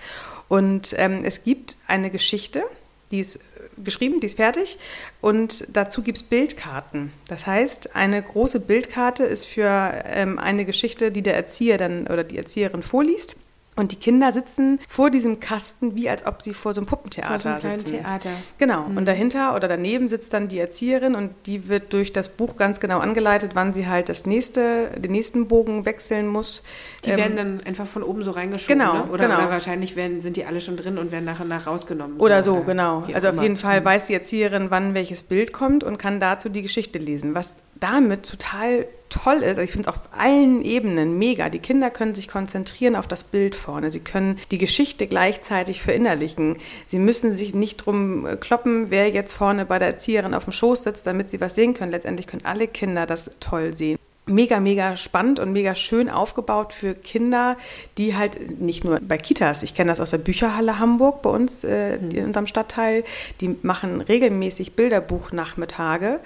Und 0.48 0.93
ähm, 1.00 1.22
es 1.24 1.43
gibt 1.43 1.77
eine 1.88 2.12
Geschichte, 2.12 2.62
die 3.10 3.22
ist 3.22 3.39
geschrieben, 3.83 4.19
die 4.19 4.27
ist 4.27 4.38
fertig. 4.38 4.77
Und 5.21 5.65
dazu 5.69 6.01
gibt 6.01 6.17
es 6.17 6.23
Bildkarten. 6.23 7.11
Das 7.27 7.47
heißt, 7.47 7.95
eine 7.95 8.21
große 8.21 8.59
Bildkarte 8.61 9.23
ist 9.23 9.45
für 9.45 10.01
ähm, 10.05 10.39
eine 10.39 10.65
Geschichte, 10.65 11.11
die 11.11 11.21
der 11.21 11.35
Erzieher 11.35 11.77
dann 11.77 12.07
oder 12.07 12.23
die 12.23 12.38
Erzieherin 12.38 12.83
vorliest. 12.83 13.35
Und 13.77 13.93
die 13.93 13.95
Kinder 13.95 14.33
sitzen 14.33 14.79
vor 14.89 15.09
diesem 15.09 15.39
Kasten, 15.39 15.95
wie 15.95 16.09
als 16.09 16.25
ob 16.25 16.41
sie 16.41 16.53
vor 16.53 16.73
so 16.73 16.81
einem 16.81 16.87
Puppentheater 16.87 17.39
Vor 17.39 17.59
so 17.61 17.67
einem 17.69 17.77
sitzen. 17.79 17.99
Theater. 17.99 18.29
Genau. 18.57 18.85
Und 18.95 19.05
dahinter 19.05 19.55
oder 19.55 19.69
daneben 19.69 20.09
sitzt 20.09 20.33
dann 20.33 20.49
die 20.49 20.59
Erzieherin 20.59 21.15
und 21.15 21.31
die 21.45 21.69
wird 21.69 21.93
durch 21.93 22.11
das 22.11 22.27
Buch 22.29 22.57
ganz 22.57 22.81
genau 22.81 22.99
angeleitet, 22.99 23.51
wann 23.53 23.73
sie 23.73 23.87
halt 23.87 24.09
das 24.09 24.25
nächste, 24.25 24.89
den 24.97 25.13
nächsten 25.13 25.47
Bogen 25.47 25.85
wechseln 25.85 26.27
muss. 26.27 26.63
Die 27.05 27.11
Ähm, 27.11 27.17
werden 27.17 27.35
dann 27.37 27.61
einfach 27.65 27.85
von 27.87 28.03
oben 28.03 28.23
so 28.25 28.31
reingeschoben, 28.31 28.77
Genau, 28.77 28.93
ne? 28.93 29.03
oder, 29.05 29.25
genau. 29.27 29.37
oder 29.39 29.49
wahrscheinlich 29.49 29.95
werden, 29.95 30.19
sind 30.19 30.35
die 30.35 30.43
alle 30.45 30.59
schon 30.59 30.75
drin 30.75 30.97
und 30.97 31.13
werden 31.13 31.25
nach 31.25 31.39
und 31.39 31.47
nach 31.47 31.65
rausgenommen. 31.65 32.19
Oder 32.19 32.43
so, 32.43 32.61
genau. 32.65 33.07
wie 33.07 33.13
auch 33.13 33.15
Also 33.15 33.29
auf 33.29 33.33
immer. 33.35 33.43
jeden 33.43 33.57
Fall 33.57 33.83
weiß 33.85 34.05
die 34.07 34.13
Erzieherin, 34.13 34.67
wann 34.69 34.93
welches 34.93 35.23
Bild 35.23 35.53
kommt 35.53 35.85
und 35.85 35.97
kann 35.97 36.19
dazu 36.19 36.49
die 36.49 36.61
Geschichte 36.61 36.99
lesen. 36.99 37.35
Was 37.35 37.55
damit 37.79 38.29
total 38.29 38.85
toll 39.12 39.38
ist, 39.38 39.50
also 39.50 39.62
ich 39.62 39.72
finde 39.72 39.89
es 39.89 39.96
auf 39.96 40.01
allen 40.18 40.63
Ebenen 40.63 41.20
mega. 41.20 41.50
Die 41.50 41.60
Kinder 41.60 41.91
können 41.91 42.15
sich 42.15 42.27
konzentrieren 42.27 42.96
auf 42.96 43.08
das 43.08 43.24
Bild 43.24 43.56
vorne. 43.56 43.91
Sie 43.91 44.00
können 44.00 44.39
die 44.50 44.58
Geschichte 44.58 45.06
gleichzeitig 45.06 45.84
verinnerlichen. 45.84 46.58
Sie 46.88 46.98
müssen 46.98 47.36
sich 47.36 47.53
nicht 47.53 47.86
drum 47.86 48.25
äh, 48.25 48.38
kloppen, 48.38 48.89
wer 48.89 49.10
jetzt 49.10 49.34
vorne 49.34 49.65
bei 49.65 49.77
der 49.77 49.89
Erzieherin 49.89 50.34
auf 50.34 50.46
dem 50.46 50.53
Schoß 50.53 50.84
sitzt, 50.84 51.06
damit 51.06 51.30
sie 51.30 51.39
was 51.39 51.53
sehen 51.53 51.75
können. 51.75 51.91
Letztendlich 51.91 52.25
können 52.25 52.46
alle 52.46 52.68
Kinder 52.68 53.06
das 53.06 53.30
toll 53.39 53.74
sehen 53.74 54.00
mega, 54.25 54.60
mega 54.60 54.98
spannend 54.98 55.39
und 55.39 55.51
mega 55.51 55.75
schön 55.75 56.10
aufgebaut 56.10 56.74
für 56.74 56.94
Kinder, 56.94 57.58
die 57.98 58.15
halt 58.15 58.62
nicht 58.62 58.84
nur 58.84 59.00
bei 59.01 59.18
Kitas, 59.18 59.63
ich 59.63 59.75
kenne 59.75 59.91
das 59.91 60.00
aus 60.00 60.12
der 60.12 60.20
Bücherhalle 60.20 60.80
Hamburg 60.80 61.22
bei 61.22 61.30
uns 61.30 61.63
äh, 61.63 61.96
in 61.96 62.25
unserem 62.25 62.48
Stadtteil, 62.48 63.03
die 63.41 63.56
machen 63.62 64.01
regelmäßig 64.01 64.74
Bilderbuchnachmittage 64.74 66.20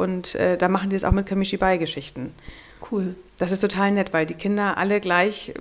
und 0.00 0.34
äh, 0.34 0.56
da 0.58 0.68
machen 0.68 0.90
die 0.90 0.96
das 0.96 1.04
auch 1.04 1.12
mit 1.12 1.26
Kamishibai-Geschichten. 1.26 2.34
Cool. 2.90 3.14
Das 3.38 3.52
ist 3.52 3.60
total 3.60 3.92
nett, 3.92 4.12
weil 4.12 4.26
die 4.26 4.34
Kinder 4.34 4.76
alle 4.78 5.00
gleich 5.00 5.54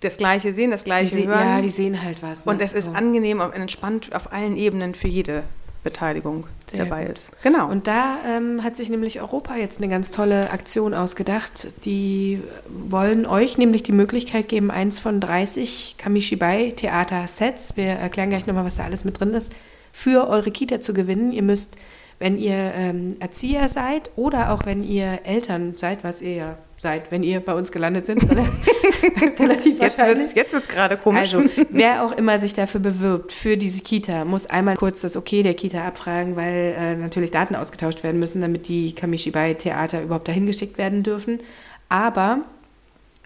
das 0.00 0.16
Gleiche 0.16 0.52
sehen, 0.52 0.70
das 0.70 0.82
Die 0.84 0.90
Gleiche 0.90 1.14
se- 1.14 1.26
hören. 1.26 1.48
ja, 1.48 1.60
die 1.60 1.68
sehen 1.68 2.02
halt 2.02 2.22
was. 2.22 2.44
Ne? 2.46 2.52
und 2.52 2.60
es 2.62 2.72
ist 2.72 2.86
So. 2.86 2.90
angenehm 2.92 3.40
und 3.40 3.52
entspannt 3.54 4.14
auf 4.14 4.32
allen 4.32 4.56
Ebenen 4.56 4.94
für 4.94 5.08
jede 5.08 5.42
Beteiligung, 5.84 6.46
die 6.70 6.76
Sehr 6.76 6.84
dabei 6.84 7.04
gut. 7.06 7.16
ist. 7.16 7.30
Genau. 7.42 7.68
Und 7.70 7.86
da 7.86 8.16
ähm, 8.26 8.62
hat 8.64 8.74
sich 8.76 8.88
nämlich 8.90 9.20
Europa 9.20 9.54
jetzt 9.56 9.78
eine 9.80 9.88
ganz 9.88 10.10
tolle 10.10 10.50
Aktion 10.50 10.94
ausgedacht. 10.94 11.68
Die 11.84 12.42
wollen 12.68 13.24
euch 13.24 13.56
nämlich 13.56 13.84
die 13.84 13.92
Möglichkeit 13.92 14.48
geben, 14.48 14.70
eins 14.72 14.98
von 15.00 15.20
30 15.20 15.94
Kamishibai-Theater-Sets, 15.98 17.76
wir 17.76 17.86
erklären 17.86 18.30
gleich 18.30 18.46
nochmal, 18.46 18.64
was 18.64 18.76
da 18.76 18.84
alles 18.84 19.04
mit 19.04 19.18
drin 19.20 19.32
ist, 19.34 19.52
für 19.92 20.28
eure 20.28 20.50
Kita 20.50 20.80
zu 20.80 20.92
gewinnen. 20.92 21.32
Ihr 21.32 21.42
müsst, 21.42 21.76
wenn 22.18 22.38
ihr 22.38 22.72
ähm, 22.74 23.16
Erzieher 23.20 23.68
seid 23.68 24.10
oder 24.16 24.52
auch 24.52 24.64
wenn 24.64 24.82
ihr 24.82 25.20
Eltern 25.24 25.74
seid, 25.76 26.04
was 26.04 26.22
ihr 26.22 26.34
ja 26.34 26.58
seid, 26.78 27.10
wenn 27.10 27.22
ihr 27.22 27.40
bei 27.40 27.54
uns 27.54 27.72
gelandet 27.72 28.06
sind, 28.06 28.22
relativ 29.38 29.80
jetzt 29.80 29.98
wahrscheinlich. 29.98 30.18
wird 30.18 30.26
es 30.26 30.34
jetzt 30.34 30.52
wird's 30.52 30.68
gerade 30.68 30.96
komisch. 30.96 31.34
Also, 31.34 31.42
wer 31.70 32.04
auch 32.04 32.12
immer 32.12 32.38
sich 32.38 32.54
dafür 32.54 32.80
bewirbt, 32.80 33.32
für 33.32 33.56
diese 33.56 33.82
Kita, 33.82 34.24
muss 34.24 34.46
einmal 34.46 34.76
kurz 34.76 35.00
das 35.00 35.16
Okay 35.16 35.42
der 35.42 35.54
Kita 35.54 35.86
abfragen, 35.86 36.36
weil 36.36 36.74
äh, 36.78 36.96
natürlich 36.96 37.30
Daten 37.30 37.56
ausgetauscht 37.56 38.02
werden 38.02 38.20
müssen, 38.20 38.40
damit 38.40 38.68
die 38.68 38.94
Kamishibai-Theater 38.94 40.02
überhaupt 40.02 40.28
dahin 40.28 40.46
geschickt 40.46 40.76
werden 40.76 41.02
dürfen. 41.02 41.40
Aber 41.88 42.42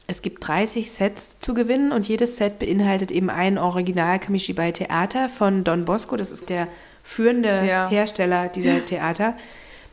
es 0.06 0.23
gibt 0.23 0.47
30 0.47 0.90
Sets 0.90 1.38
zu 1.38 1.54
gewinnen 1.54 1.92
und 1.92 2.06
jedes 2.09 2.37
Set 2.37 2.59
beinhaltet 2.59 3.11
eben 3.11 3.30
ein 3.30 3.59
Original 3.59 4.18
Kamishibai-Theater 4.18 5.28
von 5.28 5.64
Don 5.64 5.85
Bosco. 5.85 6.16
Das 6.16 6.32
ist 6.32 6.49
der 6.49 6.68
führende 7.02 7.64
Ja. 7.66 7.88
Hersteller 7.88 8.49
dieser 8.49 8.85
Theater. 8.85 9.35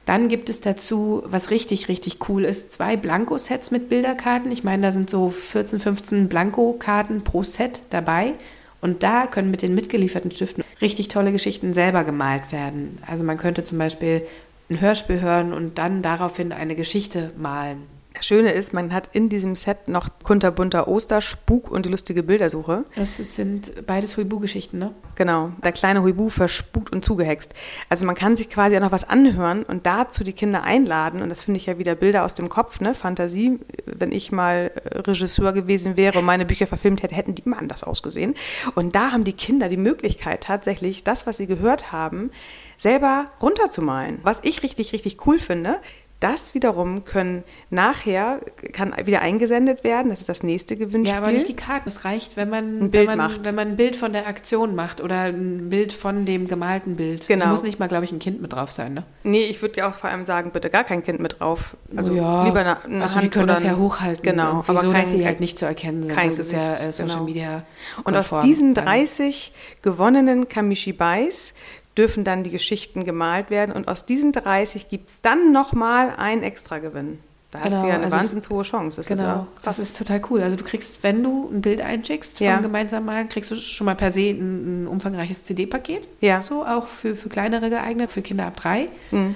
Dann 0.05 0.29
gibt 0.29 0.49
es 0.49 0.61
dazu, 0.61 1.21
was 1.25 1.49
richtig, 1.49 1.89
richtig 1.89 2.29
cool 2.29 2.45
ist, 2.45 2.71
zwei 2.71 2.95
Blanko-Sets 2.95 3.71
mit 3.71 3.89
Bilderkarten. 3.89 4.49
Ich 4.51 4.63
meine, 4.63 4.83
da 4.83 4.91
sind 4.93 5.09
so 5.09 5.29
14, 5.29 5.79
15 5.79 6.29
Blanko-Karten 6.29 7.23
pro 7.23 7.43
Set 7.43 7.81
dabei. 7.89 8.33
Und 8.79 9.03
da 9.03 9.27
können 9.27 9.51
mit 9.51 9.63
den 9.63 9.73
mitgelieferten 9.75 10.31
Stiften 10.31 10.63
richtig 10.81 11.09
tolle 11.09 11.31
Geschichten 11.31 11.73
selber 11.73 12.03
gemalt 12.03 12.51
werden. 12.51 12.99
Also 13.05 13.25
man 13.25 13.37
könnte 13.37 13.63
zum 13.63 13.79
Beispiel 13.79 14.25
ein 14.69 14.79
Hörspiel 14.79 15.19
hören 15.19 15.51
und 15.51 15.77
dann 15.77 16.01
daraufhin 16.01 16.51
eine 16.53 16.75
Geschichte 16.75 17.31
malen. 17.37 17.96
Das 18.17 18.25
Schöne 18.25 18.51
ist, 18.51 18.73
man 18.73 18.93
hat 18.93 19.09
in 19.13 19.29
diesem 19.29 19.55
Set 19.55 19.87
noch 19.87 20.09
kunterbunter 20.23 20.87
Oster, 20.87 21.21
Spuk 21.21 21.69
und 21.69 21.85
die 21.85 21.89
lustige 21.89 22.23
Bildersuche. 22.23 22.83
Das 22.95 23.17
sind 23.17 23.85
beides 23.85 24.17
Huibu-Geschichten, 24.17 24.79
ne? 24.79 24.91
Genau, 25.13 25.51
der 25.63 25.71
kleine 25.71 26.01
Huibu 26.01 26.29
verspukt 26.29 26.91
und 26.91 27.05
zugehext. 27.05 27.53
Also 27.89 28.07
man 28.07 28.15
kann 28.15 28.35
sich 28.35 28.49
quasi 28.49 28.75
auch 28.75 28.81
noch 28.81 28.91
was 28.91 29.07
anhören 29.07 29.61
und 29.61 29.85
dazu 29.85 30.23
die 30.23 30.33
Kinder 30.33 30.63
einladen. 30.63 31.21
Und 31.21 31.29
das 31.29 31.43
finde 31.43 31.59
ich 31.59 31.67
ja 31.67 31.77
wieder 31.77 31.93
Bilder 31.93 32.25
aus 32.25 32.33
dem 32.33 32.49
Kopf, 32.49 32.79
ne? 32.79 32.95
Fantasie. 32.95 33.59
Wenn 33.85 34.11
ich 34.11 34.31
mal 34.31 34.71
äh, 34.73 34.97
Regisseur 34.97 35.53
gewesen 35.53 35.95
wäre 35.95 36.17
und 36.17 36.25
meine 36.25 36.45
Bücher 36.45 36.65
verfilmt 36.65 37.03
hätte, 37.03 37.13
hätten 37.13 37.35
die 37.35 37.43
immer 37.43 37.59
anders 37.59 37.83
ausgesehen. 37.83 38.33
Und 38.73 38.95
da 38.95 39.11
haben 39.11 39.25
die 39.25 39.33
Kinder 39.33 39.69
die 39.69 39.77
Möglichkeit, 39.77 40.41
tatsächlich 40.41 41.03
das, 41.03 41.27
was 41.27 41.37
sie 41.37 41.45
gehört 41.45 41.91
haben, 41.91 42.31
selber 42.77 43.29
runterzumalen. 43.43 44.19
Was 44.23 44.39
ich 44.41 44.63
richtig, 44.63 44.91
richtig 44.91 45.27
cool 45.27 45.37
finde. 45.37 45.79
Das 46.19 46.55
wiederum 46.55 47.05
können 47.05 47.43
nachher, 47.69 48.39
kann 48.73 48.95
wieder 49.05 49.21
eingesendet 49.21 49.83
werden. 49.83 50.09
Das 50.09 50.19
ist 50.21 50.29
das 50.29 50.41
nächste 50.41 50.75
Gewinnspiel. 50.75 51.15
Ja, 51.15 51.21
aber 51.21 51.31
nicht 51.31 51.47
die 51.47 51.55
Karten. 51.55 51.87
Es 51.87 52.05
reicht, 52.05 52.35
wenn 52.37 52.49
man 52.49 52.79
Ein 52.79 52.91
Bild 52.91 53.07
wenn 53.07 53.17
man, 53.17 53.31
macht. 53.31 53.45
wenn 53.45 53.53
man 53.53 53.67
ein 53.67 53.77
Bild 53.77 53.95
von 53.95 54.13
der 54.13 54.27
Aktion 54.27 54.73
macht 54.73 54.99
oder 54.99 55.21
ein 55.21 55.69
Bild 55.69 55.93
von 55.93 56.25
dem 56.25 56.47
gemalten 56.47 56.95
Bild. 56.95 57.27
Genau. 57.27 57.45
Es 57.45 57.51
muss 57.51 57.63
nicht 57.63 57.79
mal, 57.79 57.87
glaube 57.87 58.05
ich, 58.05 58.11
ein 58.11 58.17
Kind 58.17 58.41
mit 58.41 58.53
drauf 58.53 58.71
sein, 58.71 58.95
ne? 58.95 59.03
Nee, 59.23 59.43
ich 59.43 59.61
würde 59.61 59.77
ja 59.77 59.89
auch 59.89 59.93
vor 59.93 60.09
allem 60.09 60.25
sagen, 60.25 60.49
bitte 60.49 60.71
gar 60.71 60.83
kein 60.83 61.03
Kind 61.03 61.19
mit 61.19 61.39
drauf. 61.39 61.77
Also 61.95 62.13
ja, 62.13 62.45
lieber 62.45 62.61
eine, 62.61 62.83
eine 62.83 63.03
also 63.03 63.15
Hand 63.15 63.23
die 63.23 63.29
können 63.29 63.47
das 63.47 63.61
ja 63.61 63.77
hochhalten. 63.77 64.23
Genau, 64.23 64.63
aber 64.67 64.81
so, 64.81 64.91
kein, 64.91 65.03
dass 65.03 65.11
sie 65.11 65.23
halt 65.23 65.39
nicht 65.39 65.59
zu 65.59 65.65
erkennen 65.65 66.01
sind. 66.01 66.15
kein 66.15 66.29
das 66.29 66.39
ist 66.39 66.51
ja 66.51 66.71
Gesicht, 66.71 66.87
äh, 66.87 66.91
Social 66.93 67.13
genau. 67.13 67.25
Media. 67.25 67.63
Und 68.03 68.15
aus 68.15 68.29
konform 68.29 68.49
diesen 68.49 68.73
dann. 68.73 68.85
30 68.85 69.53
gewonnenen 69.83 70.47
Kamishibais 70.47 71.53
dürfen 71.97 72.23
dann 72.23 72.43
die 72.43 72.51
Geschichten 72.51 73.03
gemalt 73.05 73.49
werden. 73.49 73.71
Und 73.73 73.87
aus 73.87 74.05
diesen 74.05 74.31
30 74.31 74.89
gibt 74.89 75.09
es 75.09 75.21
dann 75.21 75.51
nochmal 75.51 76.13
einen 76.17 76.43
Extragewinn. 76.43 77.19
Da 77.49 77.59
hast 77.59 77.69
Genau, 77.69 77.81
du 77.83 77.87
ja 77.87 77.93
eine 77.95 78.03
also 78.03 78.17
wahnsinns 78.17 78.49
hohe 78.49 78.63
Chance. 78.63 78.97
Das 78.97 79.05
ist 79.05 79.07
Genau, 79.09 79.23
ja 79.23 79.47
das 79.63 79.79
ist 79.79 79.97
total 79.97 80.21
cool. 80.29 80.41
Also 80.43 80.57
du 80.57 80.65
kriegst, 80.65 81.01
wenn 81.03 81.23
du 81.23 81.49
ein 81.49 81.61
Bild 81.61 81.79
einschickst 81.81 82.41
Ja. 82.41 82.55
vom 82.55 82.63
gemeinsamen 82.63 83.05
Malen, 83.05 83.29
kriegst 83.29 83.51
du 83.51 83.55
schon 83.55 83.85
mal 83.85 83.95
per 83.95 84.11
se 84.11 84.29
ein, 84.31 84.83
ein 84.83 84.87
umfangreiches 84.87 85.43
CD-Paket. 85.43 86.07
Ja. 86.19 86.41
So 86.41 86.65
auch 86.65 86.87
für, 86.87 87.15
für 87.15 87.29
kleinere 87.29 87.69
geeignet, 87.69 88.11
für 88.11 88.21
Kinder 88.21 88.47
ab 88.47 88.57
drei. 88.57 88.89
Mhm. 89.11 89.35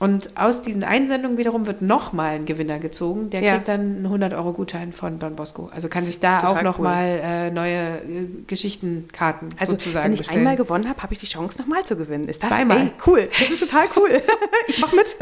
Und 0.00 0.30
aus 0.36 0.60
diesen 0.62 0.82
Einsendungen 0.82 1.38
wiederum 1.38 1.66
wird 1.66 1.80
nochmal 1.80 2.30
ein 2.30 2.46
Gewinner 2.46 2.78
gezogen. 2.80 3.30
Der 3.30 3.42
Ja. 3.42 3.54
kriegt 3.54 3.68
dann 3.68 3.80
einen 3.80 4.06
100-Euro-Gutschein 4.06 4.92
von 4.92 5.18
Don 5.18 5.36
Bosco. 5.36 5.70
Also 5.72 5.88
kann 5.88 6.04
sich 6.04 6.18
da 6.18 6.40
auch 6.48 6.56
cool. 6.56 6.62
nochmal 6.62 7.20
äh, 7.22 7.50
neue 7.50 7.98
äh, 7.98 8.26
Geschichtenkarten 8.46 9.50
Also, 9.58 9.74
sozusagen 9.74 10.06
wenn 10.06 10.12
ich 10.12 10.18
bestellen. 10.18 10.40
einmal 10.40 10.56
gewonnen 10.56 10.88
habe, 10.88 11.00
habe 11.02 11.14
ich 11.14 11.20
die 11.20 11.26
Chance, 11.26 11.58
nochmal 11.60 11.84
zu 11.84 11.96
gewinnen. 11.96 12.28
Ist 12.28 12.42
das 12.42 12.50
Zweimal. 12.50 12.78
Ey, 12.78 12.90
cool. 13.06 13.28
Das 13.38 13.50
ist 13.50 13.60
total 13.60 13.86
cool. 13.96 14.20
ich 14.66 14.80
mach 14.80 14.92
mit. 14.92 15.16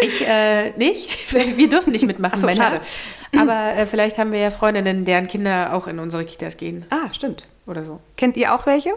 Ich 0.00 0.26
äh, 0.26 0.70
nicht. 0.76 1.32
Wir 1.56 1.68
dürfen 1.68 1.92
nicht 1.92 2.06
mitmachen, 2.06 2.34
Ach 2.36 2.40
so, 2.40 2.46
mein 2.46 2.56
schade. 2.56 2.80
Aber 3.36 3.76
äh, 3.76 3.86
vielleicht 3.86 4.18
haben 4.18 4.30
wir 4.32 4.38
ja 4.38 4.50
Freundinnen, 4.50 5.04
deren 5.04 5.26
Kinder 5.26 5.74
auch 5.74 5.88
in 5.88 5.98
unsere 5.98 6.24
Kitas 6.24 6.56
gehen 6.56 6.86
ah, 6.90 7.12
stimmt. 7.12 7.48
oder 7.66 7.84
so. 7.84 8.00
Kennt 8.16 8.36
ihr 8.36 8.54
auch 8.54 8.66
welche? 8.66 8.90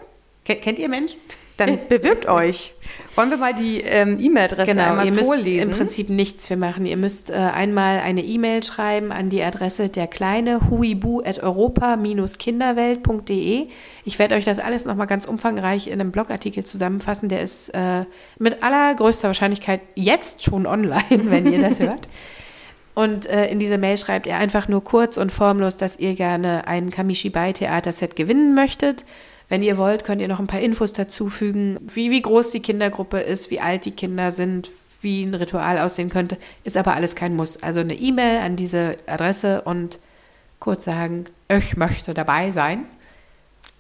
Ken 0.45 0.61
kennt 0.61 0.79
ihr 0.79 0.87
Menschen? 0.87 1.19
Dann 1.59 1.79
bewirbt 1.89 2.27
euch. 2.27 2.73
Wollen 3.15 3.29
wir 3.29 3.37
mal 3.37 3.53
die 3.53 3.81
ähm, 3.81 4.17
E-Mail-Adresse 4.19 4.71
Genau, 4.71 4.89
einmal 4.89 5.05
ihr 5.05 5.11
müsst 5.11 5.25
vorlesen? 5.25 5.71
im 5.71 5.77
Prinzip 5.77 6.09
nichts 6.09 6.47
für 6.47 6.55
machen. 6.55 6.85
Ihr 6.85 6.95
müsst 6.97 7.29
äh, 7.29 7.33
einmal 7.33 7.99
eine 7.99 8.23
E-Mail 8.23 8.63
schreiben 8.63 9.11
an 9.11 9.29
die 9.29 9.43
Adresse 9.43 9.89
der 9.89 10.07
kleine 10.07 10.69
huibu 10.69 11.21
at 11.21 11.43
europa-kinderwelt.de. 11.43 13.67
Ich 14.05 14.19
werde 14.19 14.35
euch 14.35 14.45
das 14.45 14.59
alles 14.59 14.85
nochmal 14.85 15.07
ganz 15.07 15.25
umfangreich 15.25 15.87
in 15.87 15.99
einem 15.99 16.11
Blogartikel 16.11 16.63
zusammenfassen. 16.63 17.27
Der 17.29 17.41
ist 17.41 17.69
äh, 17.69 18.05
mit 18.37 18.63
allergrößter 18.63 19.27
Wahrscheinlichkeit 19.27 19.81
jetzt 19.95 20.43
schon 20.43 20.65
online, 20.65 21.25
wenn 21.25 21.51
ihr 21.51 21.59
das 21.59 21.79
hört. 21.81 22.07
Und 22.95 23.27
äh, 23.27 23.49
in 23.49 23.59
dieser 23.59 23.77
Mail 23.77 23.97
schreibt 23.97 24.27
ihr 24.27 24.37
einfach 24.37 24.67
nur 24.67 24.83
kurz 24.83 25.17
und 25.17 25.31
formlos, 25.31 25.77
dass 25.77 25.99
ihr 25.99 26.15
gerne 26.15 26.67
ein 26.67 26.89
Kamishibai-Theaterset 26.89 28.15
gewinnen 28.15 28.55
möchtet. 28.55 29.05
Wenn 29.49 29.63
ihr 29.63 29.77
wollt, 29.77 30.03
könnt 30.03 30.21
ihr 30.21 30.27
noch 30.27 30.39
ein 30.39 30.47
paar 30.47 30.59
Infos 30.59 30.93
dazu 30.93 31.29
fügen, 31.29 31.79
wie, 31.81 32.11
wie 32.11 32.21
groß 32.21 32.51
die 32.51 32.61
Kindergruppe 32.61 33.19
ist, 33.19 33.49
wie 33.49 33.59
alt 33.59 33.85
die 33.85 33.91
Kinder 33.91 34.31
sind, 34.31 34.71
wie 35.01 35.23
ein 35.23 35.33
Ritual 35.33 35.79
aussehen 35.79 36.09
könnte. 36.09 36.37
Ist 36.63 36.77
aber 36.77 36.93
alles 36.93 37.15
kein 37.15 37.35
Muss. 37.35 37.61
Also 37.63 37.79
eine 37.79 37.95
E-Mail 37.95 38.39
an 38.39 38.55
diese 38.55 38.97
Adresse 39.07 39.61
und 39.61 39.99
kurz 40.59 40.85
sagen, 40.85 41.25
ich 41.47 41.77
möchte 41.77 42.13
dabei 42.13 42.51
sein. 42.51 42.85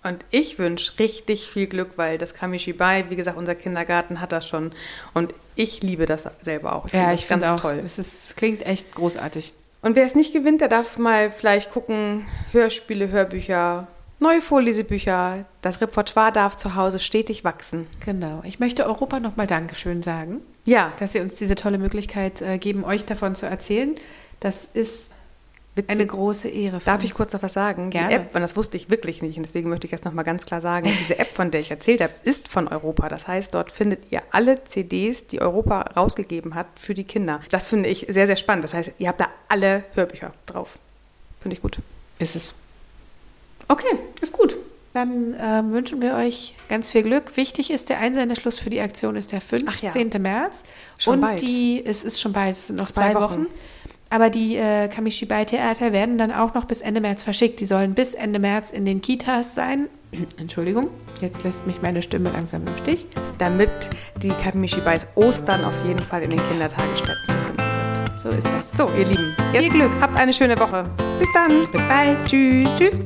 Und 0.01 0.23
ich 0.31 0.57
wünsche 0.57 0.97
richtig 0.97 1.47
viel 1.47 1.67
Glück, 1.67 1.91
weil 1.97 2.17
das 2.17 2.33
Kamishibai, 2.33 3.05
wie 3.09 3.17
gesagt, 3.17 3.37
unser 3.37 3.53
Kindergarten 3.53 4.21
hat 4.21 4.31
das 4.31 4.47
schon. 4.47 4.71
Und 5.13 5.33
ich 5.55 5.83
liebe 5.83 6.05
das 6.05 6.25
selber 6.41 6.75
auch. 6.75 6.89
ja, 6.91 7.11
das 7.11 7.19
ich 7.19 7.25
finde 7.25 7.53
auch, 7.53 7.59
toll. 7.59 7.81
es 7.83 7.99
ist, 7.99 8.37
klingt 8.37 8.65
echt 8.65 8.95
großartig. 8.95 9.53
Und 9.81 9.95
wer 9.95 10.05
es 10.05 10.15
nicht 10.15 10.33
gewinnt, 10.33 10.61
der 10.61 10.69
darf 10.69 10.97
mal 10.97 11.31
vielleicht 11.31 11.71
gucken, 11.71 12.25
Hörspiele, 12.51 13.09
Hörbücher, 13.09 13.87
neue 14.19 14.41
Vorlesebücher. 14.41 15.45
Das 15.61 15.81
Repertoire 15.81 16.31
darf 16.31 16.55
zu 16.55 16.75
Hause 16.75 16.99
stetig 16.99 17.43
wachsen. 17.43 17.87
Genau. 18.05 18.41
Ich 18.43 18.59
möchte 18.59 18.85
Europa 18.85 19.19
nochmal 19.19 19.47
Dankeschön 19.47 20.03
sagen. 20.03 20.41
Ja, 20.65 20.93
dass 20.99 21.13
Sie 21.13 21.19
uns 21.19 21.35
diese 21.35 21.55
tolle 21.55 21.77
Möglichkeit 21.77 22.41
äh, 22.41 22.57
geben, 22.57 22.83
euch 22.83 23.05
davon 23.05 23.35
zu 23.35 23.45
erzählen. 23.45 23.95
Das 24.39 24.65
ist 24.65 25.11
witzig. 25.75 25.91
eine 25.91 26.05
große 26.05 26.49
Ehre. 26.49 26.79
Für 26.79 26.85
Darf 26.85 27.01
uns. 27.01 27.05
ich 27.05 27.13
kurz 27.13 27.33
noch 27.33 27.41
was 27.41 27.53
sagen? 27.53 27.89
Gerne. 27.89 28.09
Die 28.09 28.15
App, 28.15 28.35
und 28.35 28.41
das 28.41 28.55
wusste 28.55 28.77
ich 28.77 28.89
wirklich 28.89 29.21
nicht, 29.21 29.37
und 29.37 29.43
deswegen 29.43 29.69
möchte 29.69 29.87
ich 29.87 29.91
jetzt 29.91 30.05
nochmal 30.05 30.25
ganz 30.25 30.45
klar 30.45 30.61
sagen, 30.61 30.89
diese 30.99 31.17
App, 31.17 31.33
von 31.33 31.51
der 31.51 31.61
ich 31.61 31.71
erzählt 31.71 32.01
habe, 32.01 32.13
ist 32.23 32.47
von 32.47 32.67
Europa. 32.67 33.09
Das 33.09 33.27
heißt, 33.27 33.53
dort 33.53 33.71
findet 33.71 34.11
ihr 34.11 34.21
alle 34.31 34.63
CDs, 34.63 35.27
die 35.27 35.41
Europa 35.41 35.81
rausgegeben 35.95 36.55
hat 36.55 36.67
für 36.75 36.93
die 36.93 37.03
Kinder. 37.03 37.41
Das 37.51 37.67
finde 37.67 37.89
ich 37.89 38.05
sehr, 38.09 38.27
sehr 38.27 38.35
spannend. 38.35 38.63
Das 38.63 38.73
heißt, 38.73 38.93
ihr 38.97 39.07
habt 39.07 39.19
da 39.19 39.29
alle 39.47 39.85
Hörbücher 39.93 40.33
drauf. 40.45 40.77
Finde 41.41 41.55
ich 41.55 41.61
gut. 41.61 41.79
Ist 42.19 42.35
es. 42.35 42.53
Okay, 43.69 43.97
ist 44.19 44.33
gut. 44.33 44.57
Dann 44.93 45.35
ähm, 45.39 45.71
wünschen 45.71 46.01
wir 46.01 46.15
euch 46.15 46.55
ganz 46.67 46.89
viel 46.89 47.03
Glück. 47.03 47.37
Wichtig 47.37 47.71
ist, 47.71 47.89
der 47.89 47.99
Einsendeschluss 47.99 48.57
für 48.59 48.71
die 48.71 48.81
Aktion 48.81 49.15
ist 49.15 49.31
der 49.31 49.39
15. 49.39 49.67
Ach 49.69 50.13
ja. 50.13 50.19
März. 50.19 50.63
Schon 50.97 51.15
Und 51.15 51.21
bald. 51.21 51.41
die, 51.41 51.83
es 51.85 52.03
ist 52.03 52.19
schon 52.19 52.33
bald, 52.33 52.53
es 52.55 52.67
sind 52.67 52.77
noch 52.77 52.87
Zwei 52.87 53.11
zwei, 53.11 53.21
Wochen. 53.21 53.41
Wochen. 53.41 53.47
Aber 54.09 54.31
die 54.31 54.57
äh, 54.57 54.87
Kamishibai-Theater 54.87 55.93
werden 55.93 56.17
dann 56.17 56.31
auch 56.31 56.55
noch 56.55 56.65
bis 56.65 56.81
Ende 56.81 56.99
März 56.99 57.21
verschickt. 57.21 57.59
Die 57.59 57.65
sollen 57.65 57.93
bis 57.93 58.15
Ende 58.15 58.39
März 58.39 58.71
in 58.71 58.83
den 58.85 59.01
Kitas 59.01 59.53
sein. 59.53 59.87
Entschuldigung, 60.37 60.89
jetzt 61.21 61.43
lässt 61.43 61.67
mich 61.67 61.83
meine 61.83 62.01
Stimme 62.01 62.31
langsam 62.31 62.65
im 62.65 62.77
Stich. 62.77 63.05
Damit 63.37 63.69
die 64.23 64.29
Kamishibais 64.29 65.05
Ostern 65.13 65.63
auf 65.63 65.75
jeden 65.85 65.99
Fall 66.03 66.23
in 66.23 66.31
den 66.31 66.41
Kindertagesstätten 66.49 67.25
zu 67.27 67.37
finden 67.37 68.09
sind. 68.09 68.19
So 68.19 68.29
ist 68.31 68.47
das. 68.47 68.71
So, 68.71 68.89
ihr 68.97 69.05
Lieben, 69.05 69.35
jetzt 69.53 69.63
Viel 69.65 69.71
Glück. 69.73 69.91
Habt 70.01 70.17
eine 70.17 70.33
schöne 70.33 70.59
Woche. 70.59 70.85
Bis 71.19 71.29
dann. 71.35 71.67
Bis 71.71 71.81
bald. 71.83 72.25
Tschüss. 72.25 72.69
Tschüss. 72.77 72.99